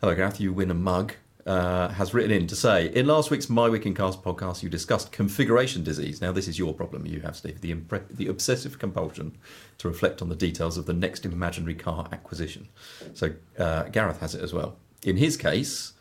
[0.00, 1.12] hello Gareth, you win a mug,
[1.44, 4.70] uh, has written in to say, in last week's My Week in Cars podcast, you
[4.70, 6.22] discussed configuration disease.
[6.22, 9.36] Now, this is your problem you have, Steve, the, impre- the obsessive compulsion
[9.76, 12.70] to reflect on the details of the next imaginary car acquisition.
[13.12, 14.78] So, uh, Gareth has it as well.
[15.02, 15.92] In his case,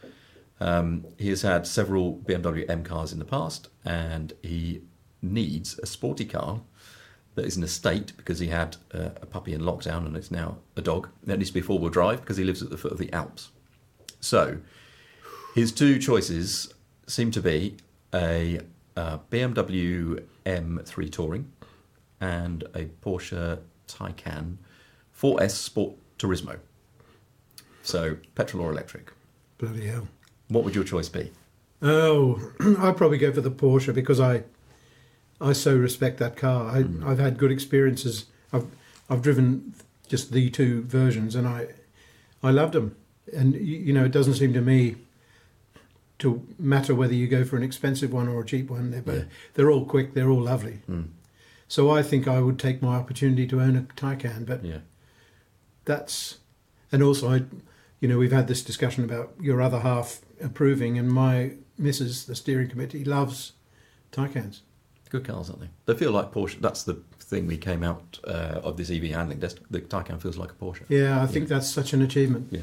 [0.62, 4.84] um, he has had several BMW M cars in the past, and he
[5.22, 6.62] needs a sporty car
[7.36, 10.58] that is an estate because he had uh, a puppy in lockdown and it's now
[10.76, 11.10] a dog.
[11.24, 13.12] That needs to be four wheel drive because he lives at the foot of the
[13.14, 13.50] Alps.
[14.20, 14.58] So
[15.54, 16.74] his two choices
[17.08, 17.78] seem to be
[18.14, 18.62] a
[18.98, 21.52] uh, BMW M3 Touring
[22.22, 24.58] and a Porsche Taycan
[25.20, 26.58] 4S Sport Turismo.
[27.84, 29.12] So petrol or electric.
[29.58, 30.08] Bloody hell.
[30.48, 31.32] What would your choice be?
[31.82, 34.44] Oh, I'd probably go for the Porsche because I,
[35.42, 36.70] I so respect that car.
[36.78, 37.08] I, Hmm.
[37.08, 38.26] I've had good experiences.
[38.54, 38.66] I've,
[39.10, 39.74] I've driven
[40.08, 41.68] just the two versions, and I,
[42.44, 42.96] I loved them.
[43.36, 44.96] And you know, it doesn't seem to me
[46.20, 48.92] to matter whether you go for an expensive one or a cheap one.
[48.92, 50.14] They're, both, they're all quick.
[50.14, 50.80] They're all lovely.
[51.68, 54.80] So I think I would take my opportunity to own a Taycan, but Yeah.
[55.86, 56.38] that's
[56.92, 57.44] and also I,
[58.00, 62.36] you know, we've had this discussion about your other half approving, and my missus, the
[62.36, 63.54] steering committee, loves
[64.12, 64.60] Taycans.
[65.10, 65.70] Good cars, aren't they?
[65.86, 66.60] They feel like Porsche.
[66.60, 69.60] That's the thing we came out uh, of this EV handling test.
[69.70, 70.84] The Taycan feels like a Porsche.
[70.90, 72.48] Yeah, I think that's such an achievement.
[72.52, 72.62] Yeah,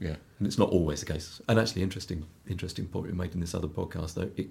[0.00, 1.40] yeah, and it's not always the case.
[1.48, 4.30] And actually, interesting, interesting point we made in this other podcast, though.
[4.36, 4.48] It,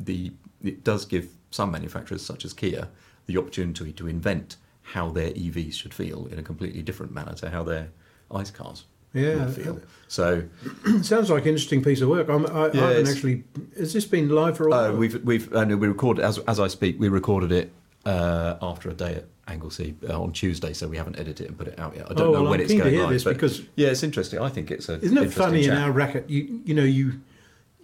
[0.00, 0.32] the
[0.62, 2.88] it does give some manufacturers, such as Kia,
[3.26, 7.50] the opportunity to invent how their EVs should feel in a completely different manner to
[7.50, 7.88] how their
[8.30, 9.80] ICE cars Yeah, feel.
[10.08, 10.44] So
[10.86, 12.28] It sounds like an interesting piece of work.
[12.28, 13.44] I'm, I, Yeah, I haven't actually.
[13.76, 14.96] Has this been live for a uh, while?
[14.96, 16.98] we've we've and we recorded as as I speak.
[16.98, 17.72] We recorded it
[18.04, 21.58] uh, after a day at Anglesey uh, on Tuesday, so we haven't edited it and
[21.58, 22.10] put it out yet.
[22.10, 24.38] I don't Oh, know well, when I'm it's going to live, because- yeah, it's interesting.
[24.38, 26.28] I think it's a Isn't it funny in our racket?
[26.30, 27.20] You you know you,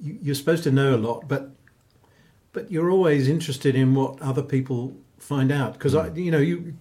[0.01, 1.51] you you're supposed to know a lot, but
[2.53, 6.75] but you're always interested in what other people find out because I you know you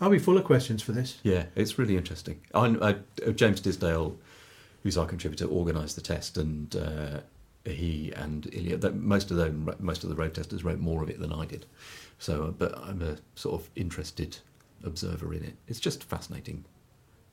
[0.00, 1.18] I'll be full of questions for this.
[1.22, 2.40] Yeah, it's really interesting.
[2.54, 2.90] I, I,
[3.26, 4.16] uh, James Disdale,
[4.82, 7.20] who's our contributor, organised the test, and uh,
[7.64, 11.18] he and Ilya, most of them, most of the road testers wrote more of it
[11.20, 11.66] than I did.
[12.18, 14.38] So, uh, but I'm a sort of interested
[14.84, 15.56] observer in it.
[15.66, 16.64] It's just fascinating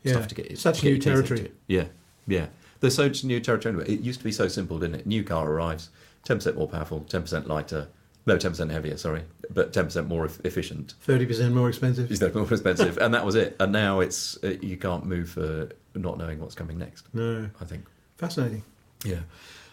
[0.03, 0.57] Yeah, stuff to get.
[0.57, 1.51] such to new teeth territory.
[1.67, 1.85] Yeah,
[2.27, 2.47] yeah.
[2.79, 3.75] There's so much new territory.
[3.75, 3.93] anyway.
[3.93, 5.07] It used to be so simple, didn't it?
[5.07, 5.89] New car arrives,
[6.23, 7.87] ten percent more powerful, ten percent lighter,
[8.25, 8.97] no, ten percent heavier.
[8.97, 10.95] Sorry, but ten percent more e- efficient.
[11.01, 12.11] Thirty percent more expensive.
[12.11, 12.97] Is that more expensive?
[12.97, 13.55] and that was it.
[13.59, 17.05] And now it's uh, you can't move for not knowing what's coming next.
[17.13, 17.85] No, I think.
[18.17, 18.63] fascinating.
[19.03, 19.19] Yeah.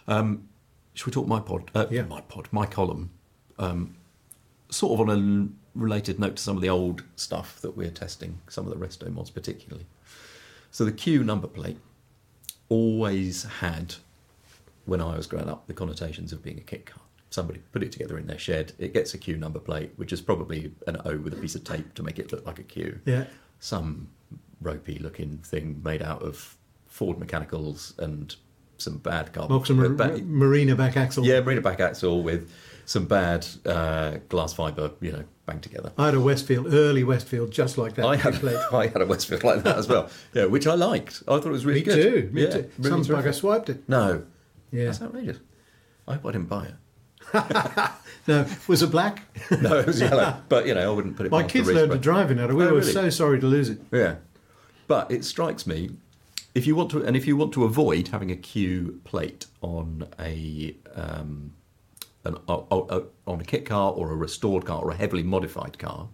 [0.07, 0.47] Um,
[0.93, 1.71] should we talk my pod?
[1.73, 2.03] Uh, Yeah.
[2.03, 2.47] My pod.
[2.51, 3.09] My column.
[3.57, 3.95] Um,
[4.69, 8.39] sort of on a related note to some of the old stuff that we're testing,
[8.49, 9.85] some of the resto mods particularly.
[10.71, 11.77] So the Q number plate
[12.69, 13.95] always had,
[14.85, 17.01] when I was growing up, the connotations of being a kit car.
[17.33, 18.73] Somebody put it together in their shed.
[18.77, 21.63] It gets a Q number plate, which is probably an O with a piece of
[21.63, 23.25] tape to make it look like a Q Yeah,
[23.59, 24.09] some
[24.61, 28.35] ropey looking thing made out of Ford mechanicals and
[28.77, 29.63] some bad carbon.
[29.75, 31.25] Mar- ba- marina back axle.
[31.25, 32.51] yeah, marina back axle with
[32.85, 35.91] some bad uh, glass fibre, you know, banged together.
[35.97, 38.05] I had a Westfield, early Westfield, just like that.
[38.05, 38.35] I had.
[38.71, 41.23] I had a Westfield like that as well, yeah, which I liked.
[41.27, 41.95] I thought it was really Me good.
[42.25, 42.29] too.
[42.31, 42.69] Me yeah, too.
[42.77, 43.33] really Some bugger terrific.
[43.33, 43.89] swiped it.
[43.89, 44.23] No,
[44.71, 44.85] Yeah.
[44.85, 45.39] that's outrageous.
[46.07, 46.73] I hope I didn't buy it.
[48.25, 49.21] No, was it black?
[49.61, 51.31] No, it was yellow, but you know, I wouldn't put it.
[51.31, 52.47] My kids learned to drive in it.
[52.53, 52.91] We Oh, were really?
[52.93, 53.81] so sorry to lose it.
[53.91, 54.15] Yeah,
[54.87, 55.89] but it strikes me
[56.55, 60.07] if you want to, and if you want to avoid having a Q plate on
[60.21, 61.53] a um,
[62.23, 65.77] an, o- o- on a kit car or a restored car or a heavily modified
[65.77, 66.07] car,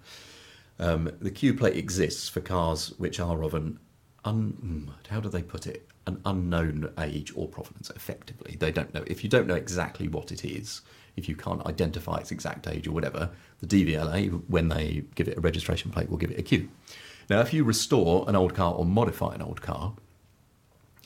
[0.80, 3.78] um, the Q plate exists for cars which are of an
[4.26, 5.88] un, how do they put it?
[6.10, 7.92] An unknown age or provenance.
[7.92, 9.04] Effectively, they don't know.
[9.06, 10.82] If you don't know exactly what it is,
[11.16, 13.30] if you can't identify its exact age or whatever,
[13.62, 16.68] the DVLA, when they give it a registration plate, will give it a Q.
[17.30, 19.94] Now, if you restore an old car or modify an old car,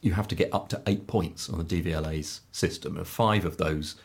[0.01, 3.57] you have to get up to eight points on the DVLA's system, and five of
[3.57, 3.95] those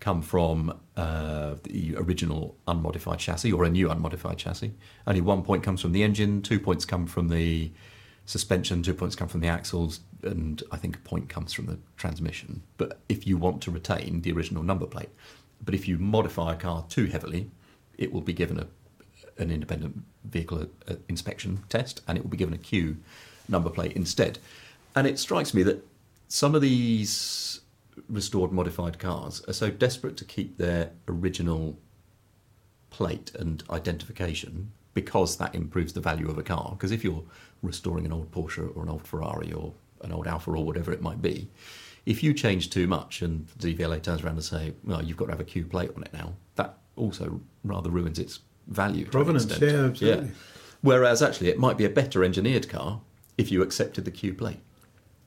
[0.00, 4.74] come from uh, the original unmodified chassis or a new unmodified chassis.
[5.06, 7.72] Only one point comes from the engine, two points come from the
[8.26, 11.78] suspension, two points come from the axles, and I think a point comes from the
[11.96, 12.62] transmission.
[12.76, 15.10] But if you want to retain the original number plate,
[15.64, 17.50] but if you modify a car too heavily,
[17.96, 18.66] it will be given a
[19.38, 22.96] an independent vehicle uh, inspection test, and it will be given a Q
[23.48, 24.38] number plate instead.
[24.94, 25.86] And it strikes me that
[26.28, 27.60] some of these
[28.08, 31.78] restored modified cars are so desperate to keep their original
[32.90, 36.70] plate and identification because that improves the value of a car.
[36.72, 37.24] Because if you're
[37.62, 41.02] restoring an old Porsche or an old Ferrari or an old Alfa or whatever it
[41.02, 41.48] might be,
[42.04, 45.26] if you change too much and the DVLA turns around and say, well, you've got
[45.26, 49.06] to have a Q plate on it now, that also rather ruins its value.
[49.06, 50.30] Provenance, yeah, absolutely.
[50.82, 53.00] Whereas actually it might be a better engineered car
[53.38, 54.60] if you accepted the Q plate.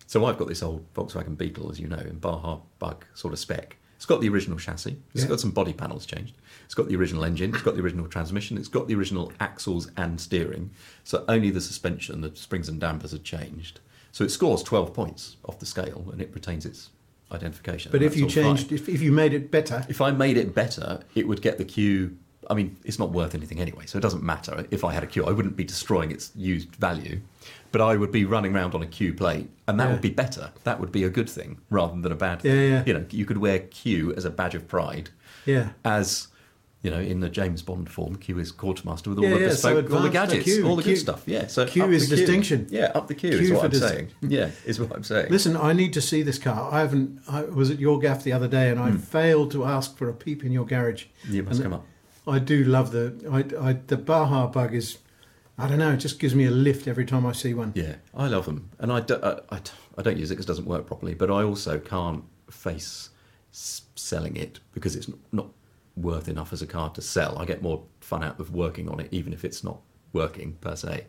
[0.07, 3.39] So I've got this old Volkswagen Beetle, as you know, in Baja bug sort of
[3.39, 3.75] spec.
[3.97, 4.97] It's got the original chassis.
[5.13, 5.29] It's Yeah.
[5.29, 6.37] got some body panels changed.
[6.63, 7.53] It's got the original engine.
[7.53, 8.57] It's got the original transmission.
[8.57, 10.71] It's got the original axles and steering.
[11.03, 13.81] So only the suspension, the springs and dampers are changed.
[14.11, 16.89] So it scores 12 points off the scale and it retains its
[17.31, 17.91] identification.
[17.91, 21.01] But if you changed, if, if you made it better, If I made it better,
[21.15, 22.17] it would get the Q.
[22.49, 24.65] I mean, it's not worth anything anyway, so it doesn't matter.
[24.71, 27.19] If I had a Q, I wouldn't be destroying its used value,
[27.71, 29.91] but I would be running around on a Q plate, and that Yeah.
[29.91, 30.49] would be better.
[30.63, 32.55] That would be a good thing rather than a bad thing.
[32.55, 32.83] Yeah, yeah.
[32.87, 35.11] You know, you could wear Q as a badge of pride,
[35.45, 35.69] yeah.
[35.85, 36.29] as
[36.81, 39.53] you know, in the James Bond form, Q is quartermaster with all Yeah, the yeah,
[39.53, 41.23] so all the the gadgets, Q, all the Q- good stuff.
[41.25, 42.67] Yeah, so Q is the distinction.
[42.69, 44.11] Yeah, up the Q, is Q what for I'm dis- saying.
[44.21, 45.29] Yeah, is what I'm saying.
[45.29, 46.71] Listen, I need to see this car.
[46.71, 47.19] I haven't.
[47.27, 48.97] I was at your gaff the other day, and I hmm.
[48.97, 51.05] failed to ask for a peep in your garage.
[51.27, 51.85] You must And come up.
[52.25, 54.99] I do love the I, I the Baja bug is
[55.57, 57.73] I don't know it just gives me a lift every time I see one.
[57.75, 59.61] Yeah, I love them, and I, do, uh, I, I,
[59.97, 61.13] I don't use it because it doesn't work properly.
[61.13, 63.09] But I also can't face
[63.51, 65.47] selling it because it's not
[66.01, 67.37] worth enough as a car to sell.
[67.37, 69.79] I get more fun out of working on it, even if it's not
[70.13, 71.05] working per se.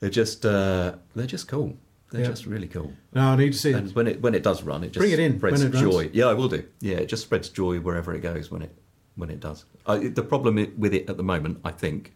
[0.00, 1.76] They're just uh, they're just cool.
[2.10, 2.28] They're Yeah.
[2.28, 2.92] just really cool.
[3.12, 3.96] No, I need to see And it.
[3.96, 5.80] when it when it does run, it just Bring it in spreads it runs.
[5.92, 6.10] joy.
[6.12, 6.64] Yeah, I will do.
[6.80, 8.74] Yeah, it just spreads joy wherever it goes when it
[9.16, 9.64] when it does.
[9.86, 12.14] Uh, the problem with it at the moment, I think,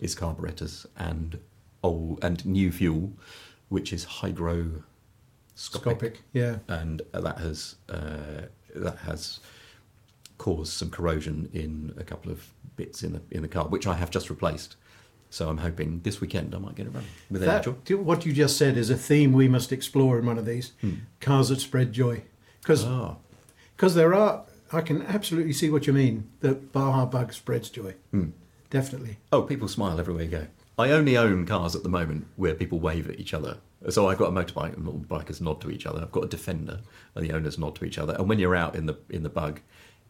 [0.00, 1.38] is carburetors and
[1.82, 3.12] old and new fuel,
[3.68, 4.82] which is hygroscopic,
[5.56, 6.58] Scopic, yeah.
[6.68, 8.42] and that has uh,
[8.74, 9.40] that has
[10.38, 13.94] caused some corrosion in a couple of bits in the in the car, which I
[13.94, 14.76] have just replaced.
[15.30, 17.66] So I'm hoping this weekend I might get it running with That,
[17.98, 20.72] what you just said is a theme we must explore in one of these
[21.20, 22.22] cars that spread joy,
[22.62, 23.16] because Ah,
[23.80, 24.44] there are.
[24.72, 26.28] I can absolutely see what you mean.
[26.40, 27.94] The Baja bug spreads joy,
[28.70, 29.18] definitely.
[29.32, 30.46] Oh, people smile everywhere you go.
[30.78, 33.58] I only own cars at the moment where people wave at each other.
[33.90, 36.00] So I've got a motorbike, and all bikers nod to each other.
[36.00, 36.80] I've got a Defender,
[37.14, 38.14] and the owners nod to each other.
[38.14, 39.60] And when you're out in the in the bug,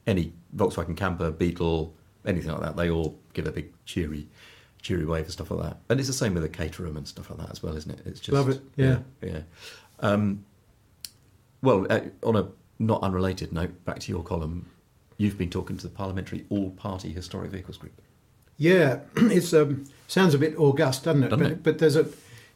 [0.06, 4.28] any Volkswagen Camper, Beetle, anything like that, they all give a big cheery,
[4.82, 5.78] cheery wave and stuff like that.
[5.88, 8.00] And it's the same with the Caterham and stuff like that as well, isn't it?
[8.06, 8.98] It's just Love it, yeah.
[9.22, 9.30] yeah.
[9.30, 9.40] yeah.
[10.00, 10.44] Um,
[11.62, 14.70] well, uh, on a not unrelated note, back to your column,
[15.16, 18.00] you've been talking to the Parliamentary All Party Historic Vehicles Group.
[18.56, 21.28] Yeah, it's um, sounds a bit august, doesn't it?
[21.28, 21.62] Doesn't but, it?
[21.62, 22.08] but there's a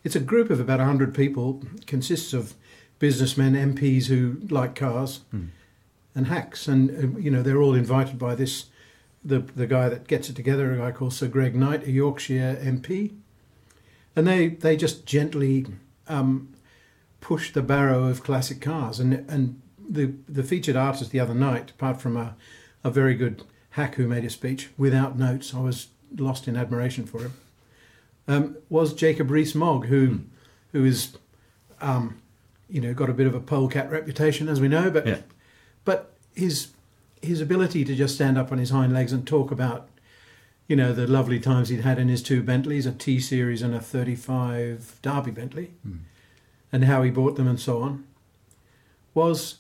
[0.05, 1.63] it's a group of about hundred people.
[1.87, 2.55] Consists of
[2.99, 5.21] businessmen, MPs who like cars,
[6.15, 8.67] and hacks, and uh, you know they're all invited by this
[9.25, 12.59] the the guy that gets it together, a guy called Sir Greg Knight, a Yorkshire
[12.63, 13.13] MP,
[14.17, 15.67] and they they just gently
[16.09, 16.53] um,
[17.21, 19.01] push the barrow of classic cars.
[19.01, 22.37] And and the the featured artist the other night, apart from a
[22.85, 27.07] a very good hack who made a speech without notes, I was lost in admiration
[27.07, 27.35] for him.
[28.29, 30.21] Um, was Jacob Rees-Mogg, who
[30.73, 31.17] who is
[31.81, 32.21] um,
[32.69, 35.19] you know got a bit of a polecat reputation, as we know, but Yeah.
[35.85, 36.69] But his
[37.21, 39.89] his ability to just stand up on his hind legs and talk about
[40.69, 43.75] you know the lovely times he'd had in his two Bentleys, a T series and
[43.75, 45.99] a 35 Derby Bentley, hmm.
[46.73, 48.05] and how he bought them and so on,
[49.15, 49.57] was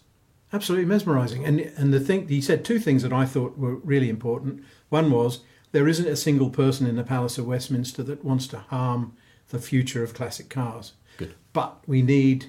[0.52, 1.44] absolutely mesmerising.
[1.44, 4.64] And and the thing he said two things that I thought were really important.
[4.88, 5.40] One was
[5.72, 9.14] there isn't a single person in the Palace of Westminster that wants to harm
[9.48, 10.92] the future of classic cars.
[11.18, 11.35] Good.
[11.52, 12.46] But we need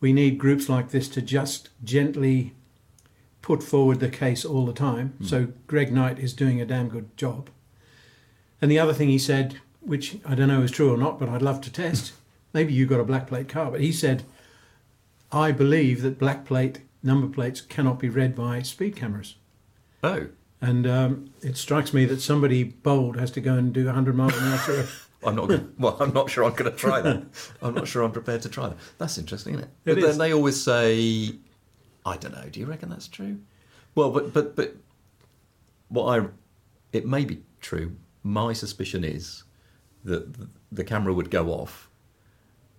[0.00, 2.54] we need groups like this to just gently
[3.42, 5.14] put forward the case all the time.
[5.22, 7.48] So Greg Knight is doing a damn good job.
[8.60, 11.28] And the other thing he said, which I don't know is true or not, but
[11.28, 12.12] I'd love to test.
[12.52, 14.24] Maybe you got a black plate car, but he said,
[15.32, 19.36] I believe that black plate number plates cannot be read by speed cameras.
[20.02, 20.26] Oh,
[20.60, 24.36] And um, it strikes me that somebody bold has to go and do 100 miles
[24.36, 24.86] an hour through.
[25.26, 25.48] I'm not.
[25.48, 27.22] Gonna, well, I'm not sure I'm going to try that.
[27.62, 28.76] I'm not sure I'm prepared to try that.
[28.98, 29.70] That's interesting, isn't it?
[29.84, 30.04] It but is.
[30.04, 31.32] then they always say,
[32.04, 33.38] "I don't know." Do you reckon that's true?
[33.94, 34.74] Well, but but but
[35.88, 36.26] what I
[36.92, 37.96] it may be true.
[38.22, 39.44] My suspicion is
[40.04, 40.36] that
[40.72, 41.88] the, camera would go off,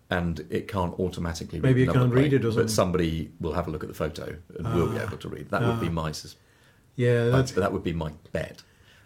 [0.09, 1.59] and it can't automatically.
[1.59, 2.63] read Maybe it can't read it or something.
[2.65, 5.03] But somebody will have a look at the photo and will be Ah.
[5.07, 5.49] able to read.
[5.49, 6.35] That would be my sus-
[6.95, 8.61] Yeah, that's, that would be my bet.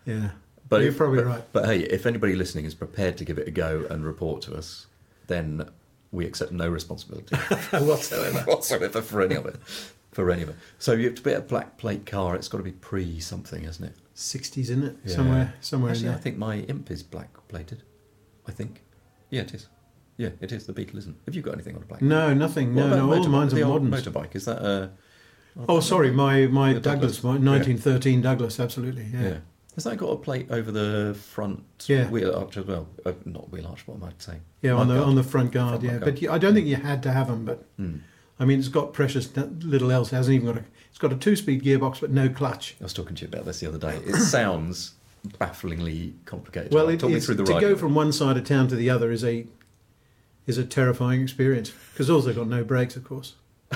[0.05, 0.31] yeah.
[0.67, 1.43] But You're if- probably but- right.
[1.53, 4.55] But hey, if anybody listening is prepared to give it a go and report to
[4.55, 4.87] us,
[5.27, 5.69] then
[6.11, 7.35] we accept no responsibility
[7.71, 9.55] whatsoever, whatsoever for any of it.
[10.15, 10.55] For any of it.
[10.79, 12.35] So you have to be a black plate car.
[12.35, 13.95] It's got to be pre something, isn't it?
[14.15, 14.95] 60s, isn't it?
[15.03, 15.15] Yeah.
[15.15, 17.83] Somewhere, somewhere Actually, I think my imp is black plated.
[18.47, 18.83] I think.
[19.29, 19.67] Yeah, it is.
[20.15, 20.65] Yeah, it is.
[20.67, 21.17] The Beetle isn't.
[21.25, 22.01] Have you got anything on a black?
[22.01, 22.73] No, nothing.
[22.75, 23.13] What No, no.
[23.13, 24.07] All mine's are old moderns.
[24.07, 24.35] motorbike.
[24.35, 24.91] Is that a?
[25.67, 27.23] Oh, sorry, my my Douglas, Douglas.
[27.23, 29.07] my 1913 Douglas, absolutely.
[29.13, 29.21] Yeah.
[29.21, 29.37] Yeah.
[29.75, 32.07] Has that got a plate over the front Yeah.
[32.09, 32.87] wheel arch as well?
[33.05, 34.41] Uh, not wheel arch, what am I saying?
[34.61, 35.81] Yeah, on the on the front guard.
[35.81, 36.21] Front yeah, mudguard.
[36.21, 37.43] but I don't think you had to have them.
[37.43, 37.95] But Hmm.
[38.39, 40.11] I mean, it's got precious little else.
[40.11, 40.65] It hasn't even got a.
[40.89, 42.75] It's got a two-speed gearbox, but no clutch.
[42.79, 43.97] I was talking to you about this the other day.
[44.05, 44.93] It sounds
[45.39, 46.73] bafflingly complicated.
[46.73, 47.59] Well, Like, it, it's, the to riding.
[47.59, 49.45] go from one side of town to the other is a
[50.47, 53.33] is a terrifying experience because also got no brakes, of course.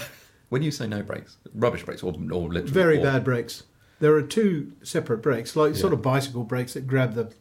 [0.49, 2.15] When you say no brakes, rubbish brakes, or, or
[2.49, 3.63] literally Very or- bad brakes.
[3.99, 7.33] There are two separate brakes, like sort of bicycle brakes that grab the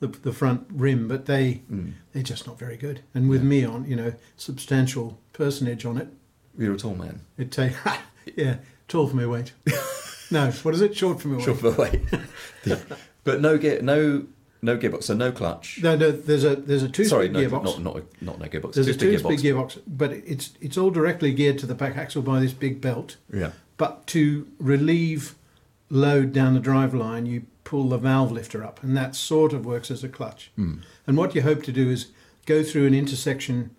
[0.00, 1.90] the, the front rim, but they Hmm.
[2.12, 3.00] they're just not very good.
[3.14, 6.08] And with me on, you know, substantial personage on it,
[6.56, 7.20] You're a tall man.
[7.38, 7.72] it take
[8.36, 8.56] yeah,
[8.88, 9.52] tall for my weight.
[10.30, 10.96] no, what is it?
[10.96, 11.44] Short for my weight.
[11.44, 12.82] Short for the weight.
[13.24, 14.26] but no gear, no
[14.62, 15.80] no gearbox, so no clutch.
[15.82, 17.64] No, no, there's a there's a two Sorry, speed no, gearbox.
[17.64, 18.74] not not not no gearbox.
[18.74, 22.22] there's a two speed gearbox, but it's it's all directly geared to the back axle
[22.22, 23.16] by this big belt.
[23.32, 23.50] Yeah.
[23.76, 25.34] But to relieve
[25.90, 29.66] load down the drive line, you pull the valve lifter up, and that sort of
[29.66, 30.50] works as a clutch.
[30.56, 30.76] Hmm.
[31.06, 32.08] And what you hope to do is
[32.46, 33.74] go through an intersection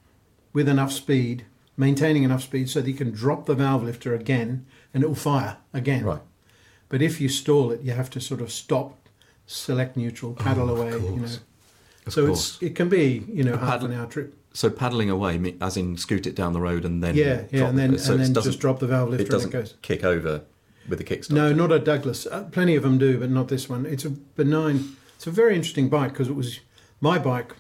[0.54, 1.46] with enough speed,
[1.78, 5.16] maintaining enough speed so that you can drop the valve lifter again and it will
[5.16, 6.04] fire again.
[6.06, 6.22] Right.
[6.90, 9.10] But if you stall it, you have to sort of stop,
[9.46, 10.92] select neutral, paddle Oh, of away.
[11.06, 11.28] You know.
[12.06, 12.54] Of so course.
[12.56, 14.38] it's it can be you know half an hour trip.
[14.54, 17.78] So paddling away, as in scoot it down the road and then Yeah, yeah, and
[17.78, 17.98] then.
[17.98, 19.74] So and then just drop the valve lifter It doesn't and it goes.
[19.82, 20.44] kick over
[20.88, 21.32] with the kickstart.
[21.32, 22.26] No, not a Douglas.
[22.28, 23.86] Uh, plenty of them do, but not this one.
[23.86, 24.96] It's a benign.
[25.16, 26.60] It's a very interesting bike because it was
[27.02, 27.56] my bike,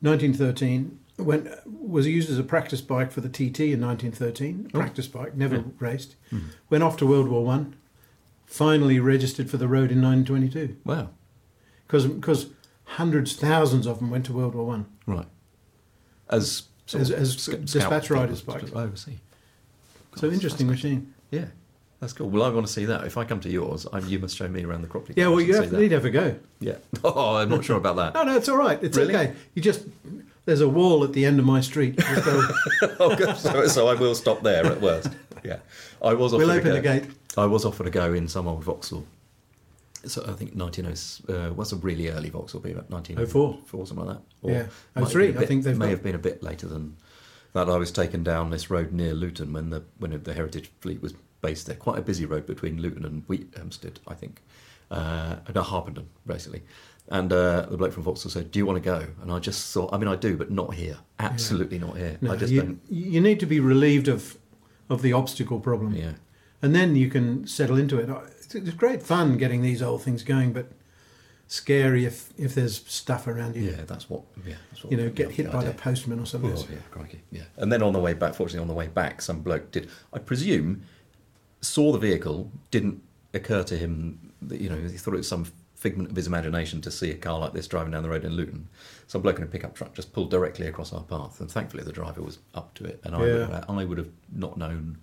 [0.00, 0.98] 1913.
[1.24, 4.70] When was used as a practice bike for the TT in 1913.
[4.74, 4.78] Oh.
[4.78, 6.16] Practice bike, never raced.
[6.32, 6.46] Mm-hmm.
[6.70, 7.76] Went off to World War One.
[8.46, 11.10] Finally registered for the road in 1922 Wow.
[11.86, 12.46] because because
[12.84, 14.86] hundreds, thousands of them went to World War One.
[15.06, 15.26] Right.
[16.28, 18.72] As As- as sc- dispatch riders' bikes.
[18.74, 19.18] I see.
[20.16, 21.14] So interesting machine.
[21.30, 21.46] Yeah,
[22.00, 22.28] that's cool.
[22.28, 23.04] Well, I want to see that.
[23.04, 25.12] If I come to yours, I, you must show me around the Cropley.
[25.16, 26.36] Yeah, well, you have, need to have a go.
[26.58, 26.76] Yeah.
[27.04, 28.14] Oh, I'm not sure about that.
[28.14, 28.82] No, no, it's all right.
[28.82, 29.14] It's Really?
[29.14, 29.34] okay.
[29.54, 29.86] You just
[30.50, 31.94] there's a wall at the end of my street.
[33.02, 33.34] Oh.
[33.36, 35.08] So, so I will stop there at worst.
[35.42, 35.58] Yeah,
[36.02, 36.34] I was.
[36.34, 36.74] Offered We'll a open go.
[36.74, 37.04] the gate.
[37.36, 39.06] I was offered a go in some old Vauxhall.
[40.04, 44.18] So I think 1900 uh, was a really early Vauxhall, be about 1904, something like
[44.42, 44.68] that.
[44.96, 45.04] Yeah.
[45.06, 46.96] 03, been a I bit- think they've may got- have been a bit later than
[47.54, 47.68] that.
[47.70, 51.14] I was taken down this road near Luton when the when the Heritage Fleet was
[51.40, 51.76] based there.
[51.76, 54.42] Quite a busy road between Luton and Wheathampstead, I think.
[54.90, 56.62] Uh, no, Harpenden, basically.
[57.12, 59.74] And uh, the bloke from Vauxhall said, "Do you want to go?" And I just
[59.74, 60.96] thought, I mean, I do, but not here.
[61.18, 62.16] Absolutely not here.
[62.20, 62.80] No, I just you, don't.
[62.88, 64.38] you need to be relieved of
[64.88, 65.94] of the obstacle problem.
[65.94, 66.12] Yeah.
[66.62, 68.08] And then you can settle into it.
[68.54, 70.70] It's, great fun getting these old things going, but
[71.46, 73.70] scary if, if there's stuff around you.
[73.70, 74.22] Yeah, that's what.
[74.46, 76.52] Yeah, that's what You know, get hit the by the postman or something.
[76.54, 77.22] Oh, yeah, crikey.
[77.30, 77.44] Yeah.
[77.56, 80.18] And then on the way back, fortunately, on the way back, some bloke did, I
[80.18, 80.82] presume,
[81.60, 83.02] saw the vehicle, didn't
[83.32, 85.46] occur to him, that, you know, he thought it was some
[85.80, 88.32] figment of his imagination to see a car like this driving down the road in
[88.34, 88.68] Luton.
[89.06, 91.92] Some bloke in a pickup truck just pulled directly across our path, and thankfully the
[91.92, 94.98] driver was up to it, and I, would, have, I would have not known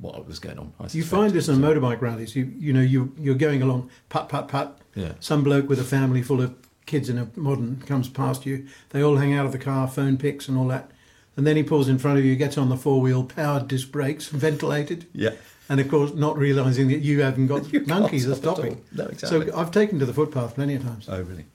[0.00, 0.72] what was going on.
[0.80, 2.34] I You find this on So- motorbike rallies.
[2.34, 4.70] You you know you you're going along, put put put.
[4.94, 5.12] Yeah.
[5.20, 6.54] Some bloke with a family full of
[6.86, 8.66] kids in a modern comes past you.
[8.90, 10.90] They all hang out of the car, phone pics and all that,
[11.36, 13.90] and then he pulls in front of you, gets on the four wheel, powered disc
[13.90, 15.06] brakes, ventilated.
[15.12, 15.30] Yeah.
[15.68, 18.82] And of course, not realising that you haven't got You monkeys are stop stopping.
[18.92, 19.50] No, exactly.
[19.50, 21.06] So I've taken to the footpath plenty of times.
[21.08, 21.46] Oh, really?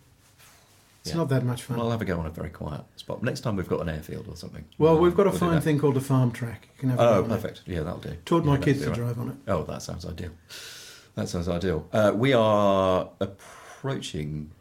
[1.02, 1.18] It's yeah.
[1.18, 1.78] not that much fun.
[1.78, 3.22] Well, I'll have a go on a very quiet spot.
[3.24, 4.66] Next time we've got an airfield or something.
[4.78, 6.68] Well, we've got a we'll fine thing called a farm track.
[6.76, 7.42] You can have a Oh, go on that.
[7.42, 7.62] perfect.
[7.66, 8.16] Yeah, that'll do.
[8.26, 8.96] Taught Yeah, my kids to right.
[8.96, 9.36] drive on it.
[9.48, 10.32] Oh, that sounds ideal.
[11.16, 11.88] That sounds ideal.
[11.94, 14.52] Uh, we are approaching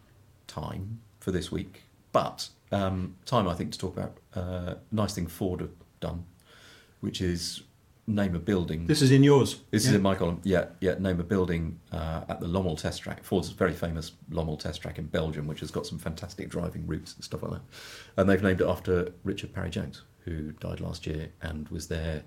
[0.46, 5.26] time for this week, but um, time I think to talk about uh, nice thing
[5.26, 5.70] Ford have
[6.00, 6.24] done,
[7.00, 7.62] which is
[8.06, 8.86] name a building.
[8.86, 9.60] This is in yours.
[9.70, 9.90] This yeah?
[9.90, 10.40] is in my column.
[10.44, 10.94] Yeah, yeah.
[10.98, 13.24] Name a building uh, at the Lommel Test Track.
[13.24, 17.14] Ford's very famous Lommel Test Track in Belgium, which has got some fantastic driving routes
[17.14, 17.62] and stuff like that.
[18.16, 22.22] And they've named it after Richard Parry Jones, who died last year and was their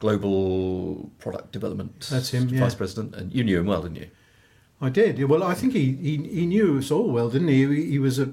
[0.00, 2.60] global product development That's him, yeah.
[2.60, 3.14] vice president.
[3.14, 4.10] And you knew him well, didn't you?
[4.80, 5.22] I did.
[5.24, 7.64] Well, I think he, he, he knew us all well, didn't he?
[7.66, 8.32] He, he was a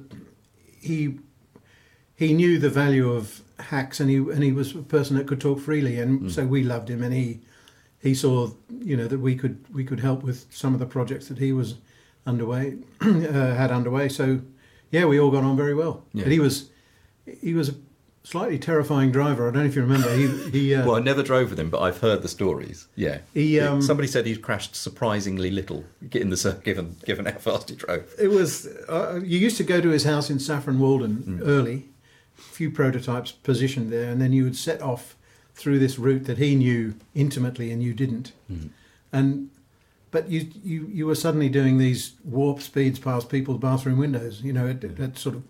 [0.81, 1.19] he
[2.21, 5.41] he knew the value of hacks, and he and he was a person that could
[5.41, 7.39] talk freely, and so we loved him, and he
[7.99, 11.27] he saw you know that we could we could help with some of the projects
[11.29, 11.75] that he was
[12.25, 14.07] underway uh, had underway.
[14.09, 14.41] So
[14.91, 16.03] yeah, we all got on very well.
[16.13, 16.23] Yeah.
[16.23, 16.69] But he was
[17.41, 17.75] he was a
[18.23, 19.47] slightly terrifying driver.
[19.47, 20.15] I don't know if you remember.
[20.15, 20.75] He he.
[20.75, 22.87] Uh, Well, I never drove with him, but I've heard the stories.
[22.95, 23.17] Yeah.
[23.33, 27.75] He, um, Somebody said he'd crashed surprisingly little in the given given how fast he
[27.75, 28.13] drove.
[28.19, 28.67] It was.
[28.87, 31.90] Uh, you used to go to his house in Saffron Walden early, a
[32.41, 35.15] few prototypes positioned there, and then you would set off
[35.53, 38.33] through this route that he knew intimately and you didn't.
[39.11, 39.49] And
[40.11, 44.41] but you you you were suddenly doing these warp speeds past people's bathroom windows.
[44.41, 45.43] You know, at, at sort of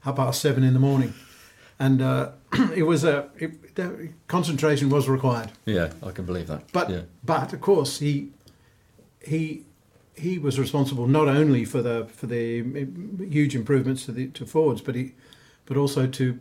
[0.00, 1.14] half past seven in the morning,
[1.78, 2.30] and uh,
[2.74, 3.52] it was a it,
[4.28, 5.52] concentration was required.
[5.64, 6.72] Yeah, I can believe that.
[6.72, 7.02] But yeah.
[7.24, 8.30] but of course he
[9.24, 9.64] he
[10.14, 12.62] he was responsible not only for the for the
[13.28, 15.12] huge improvements to the to Fords, but he
[15.70, 16.36] but also to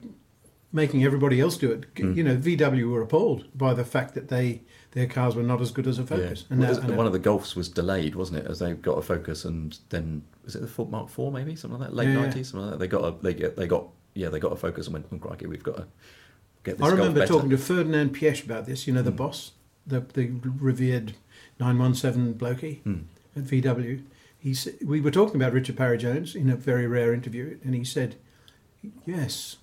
[0.73, 1.85] making everybody else do it.
[1.95, 2.13] Hmm.
[2.13, 4.61] You know, VW were appalled by the fact that they
[4.93, 6.45] their cars were not as good as a Focus.
[6.49, 6.57] Yeah.
[6.57, 8.47] Well, now- one of the Golfs was delayed, wasn't it?
[8.49, 11.79] As they got a Focus, and then was it the Ford Mark Four, maybe something
[11.79, 12.21] like that, late Yeah, yeah.
[12.21, 12.79] nineties, something like that.
[12.79, 15.17] They got a they get they got yeah they got a Focus and went, oh,
[15.19, 15.85] crikey, we've got to
[16.63, 16.87] get this.
[16.87, 18.87] I remember better." talking to Ferdinand Piëch about this.
[18.87, 19.51] You know, the boss,
[19.85, 21.13] the the revered
[21.59, 22.79] nine one seven blokey
[23.35, 24.01] at VW.
[24.39, 27.75] He said, we were talking about Richard Parry Jones in a very rare interview, and
[27.75, 28.15] he said,
[29.05, 29.57] "Yes,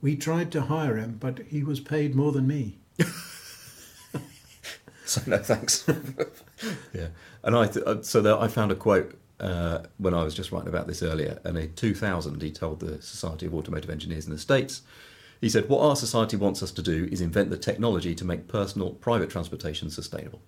[0.00, 2.78] we tried to hire him, but he was paid more than me."
[5.08, 5.88] So no thanks.
[6.92, 7.08] yeah,
[7.42, 10.52] and I th- uh, so there, I found a quote uh, when I was just
[10.52, 14.32] writing about this earlier, and in 2000 he told the Society of Automotive Engineers in
[14.32, 14.82] the States.
[15.40, 18.48] He said, "What our society wants us to do is invent the technology to make
[18.48, 20.42] personal private transportation sustainable."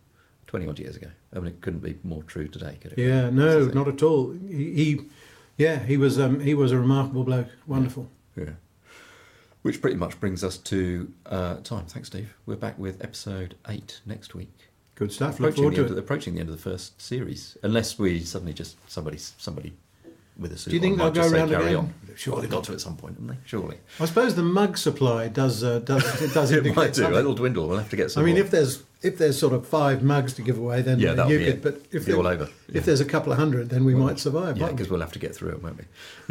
[0.49, 1.07] 20 odd years ago.
[1.33, 2.99] I mean, it couldn't be more true today, could it?
[2.99, 4.33] Yeah, no, not at all.
[4.33, 5.01] He, he
[5.61, 7.49] yeah, he was um, he was a remarkable bloke.
[7.67, 8.09] Wonderful.
[8.35, 8.53] Yeah.
[9.61, 11.85] Which pretty much brings us to uh, time.
[11.85, 12.35] Thanks, Steve.
[12.47, 14.71] We're back with episode eight next week.
[14.95, 15.39] Good stuff.
[15.39, 15.99] Look forward the, to end it.
[15.99, 19.75] approaching the end of the first series, unless we suddenly just somebody somebody
[20.41, 21.77] with a suit Do you think on they'll go say round carry again?
[21.77, 21.95] on.
[22.17, 23.37] Surely they've got to at some point, haven't they?
[23.47, 23.79] Surely.
[23.99, 27.03] I suppose the mug supply does uh, does it does It might do.
[27.03, 27.19] something.
[27.19, 27.67] It'll dwindle.
[27.69, 28.23] We'll have to get some.
[28.23, 28.45] I mean, more.
[28.45, 31.39] if there's if there's sort of five mugs to give away, then Yeah, that'll you
[31.39, 31.63] be could.
[31.63, 32.45] But if there- all over.
[32.69, 32.79] Yeah.
[32.79, 34.59] if there's a couple of hundred, then we might survive.
[34.59, 34.93] Yeah, because we?
[34.93, 35.85] we'll have to get through it, won't we?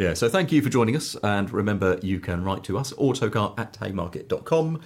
[0.04, 1.16] Yeah, so thank you for joining us.
[1.24, 4.80] And remember, you can write to us, autocar at haymarket.com,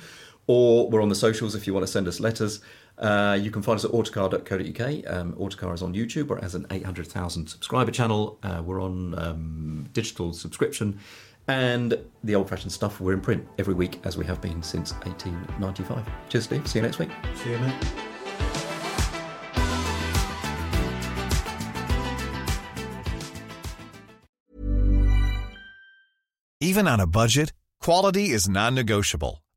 [0.46, 2.60] or we're on the socials if you want to send us letters.
[2.98, 5.12] Uh, you can find us at autocar.co.uk.
[5.12, 6.28] Um, Autocar is on YouTube.
[6.28, 8.38] We're as an 800,000 subscriber channel.
[8.42, 11.00] Uh, we're on um, digital subscription.
[11.46, 14.92] And the old fashioned stuff, we're in print every week as we have been since
[15.04, 16.06] 1895.
[16.28, 16.66] Cheers, Steve.
[16.66, 17.10] See you next week.
[17.34, 17.74] See you, mate.
[26.60, 29.43] Even on a budget, quality is non-negotiable.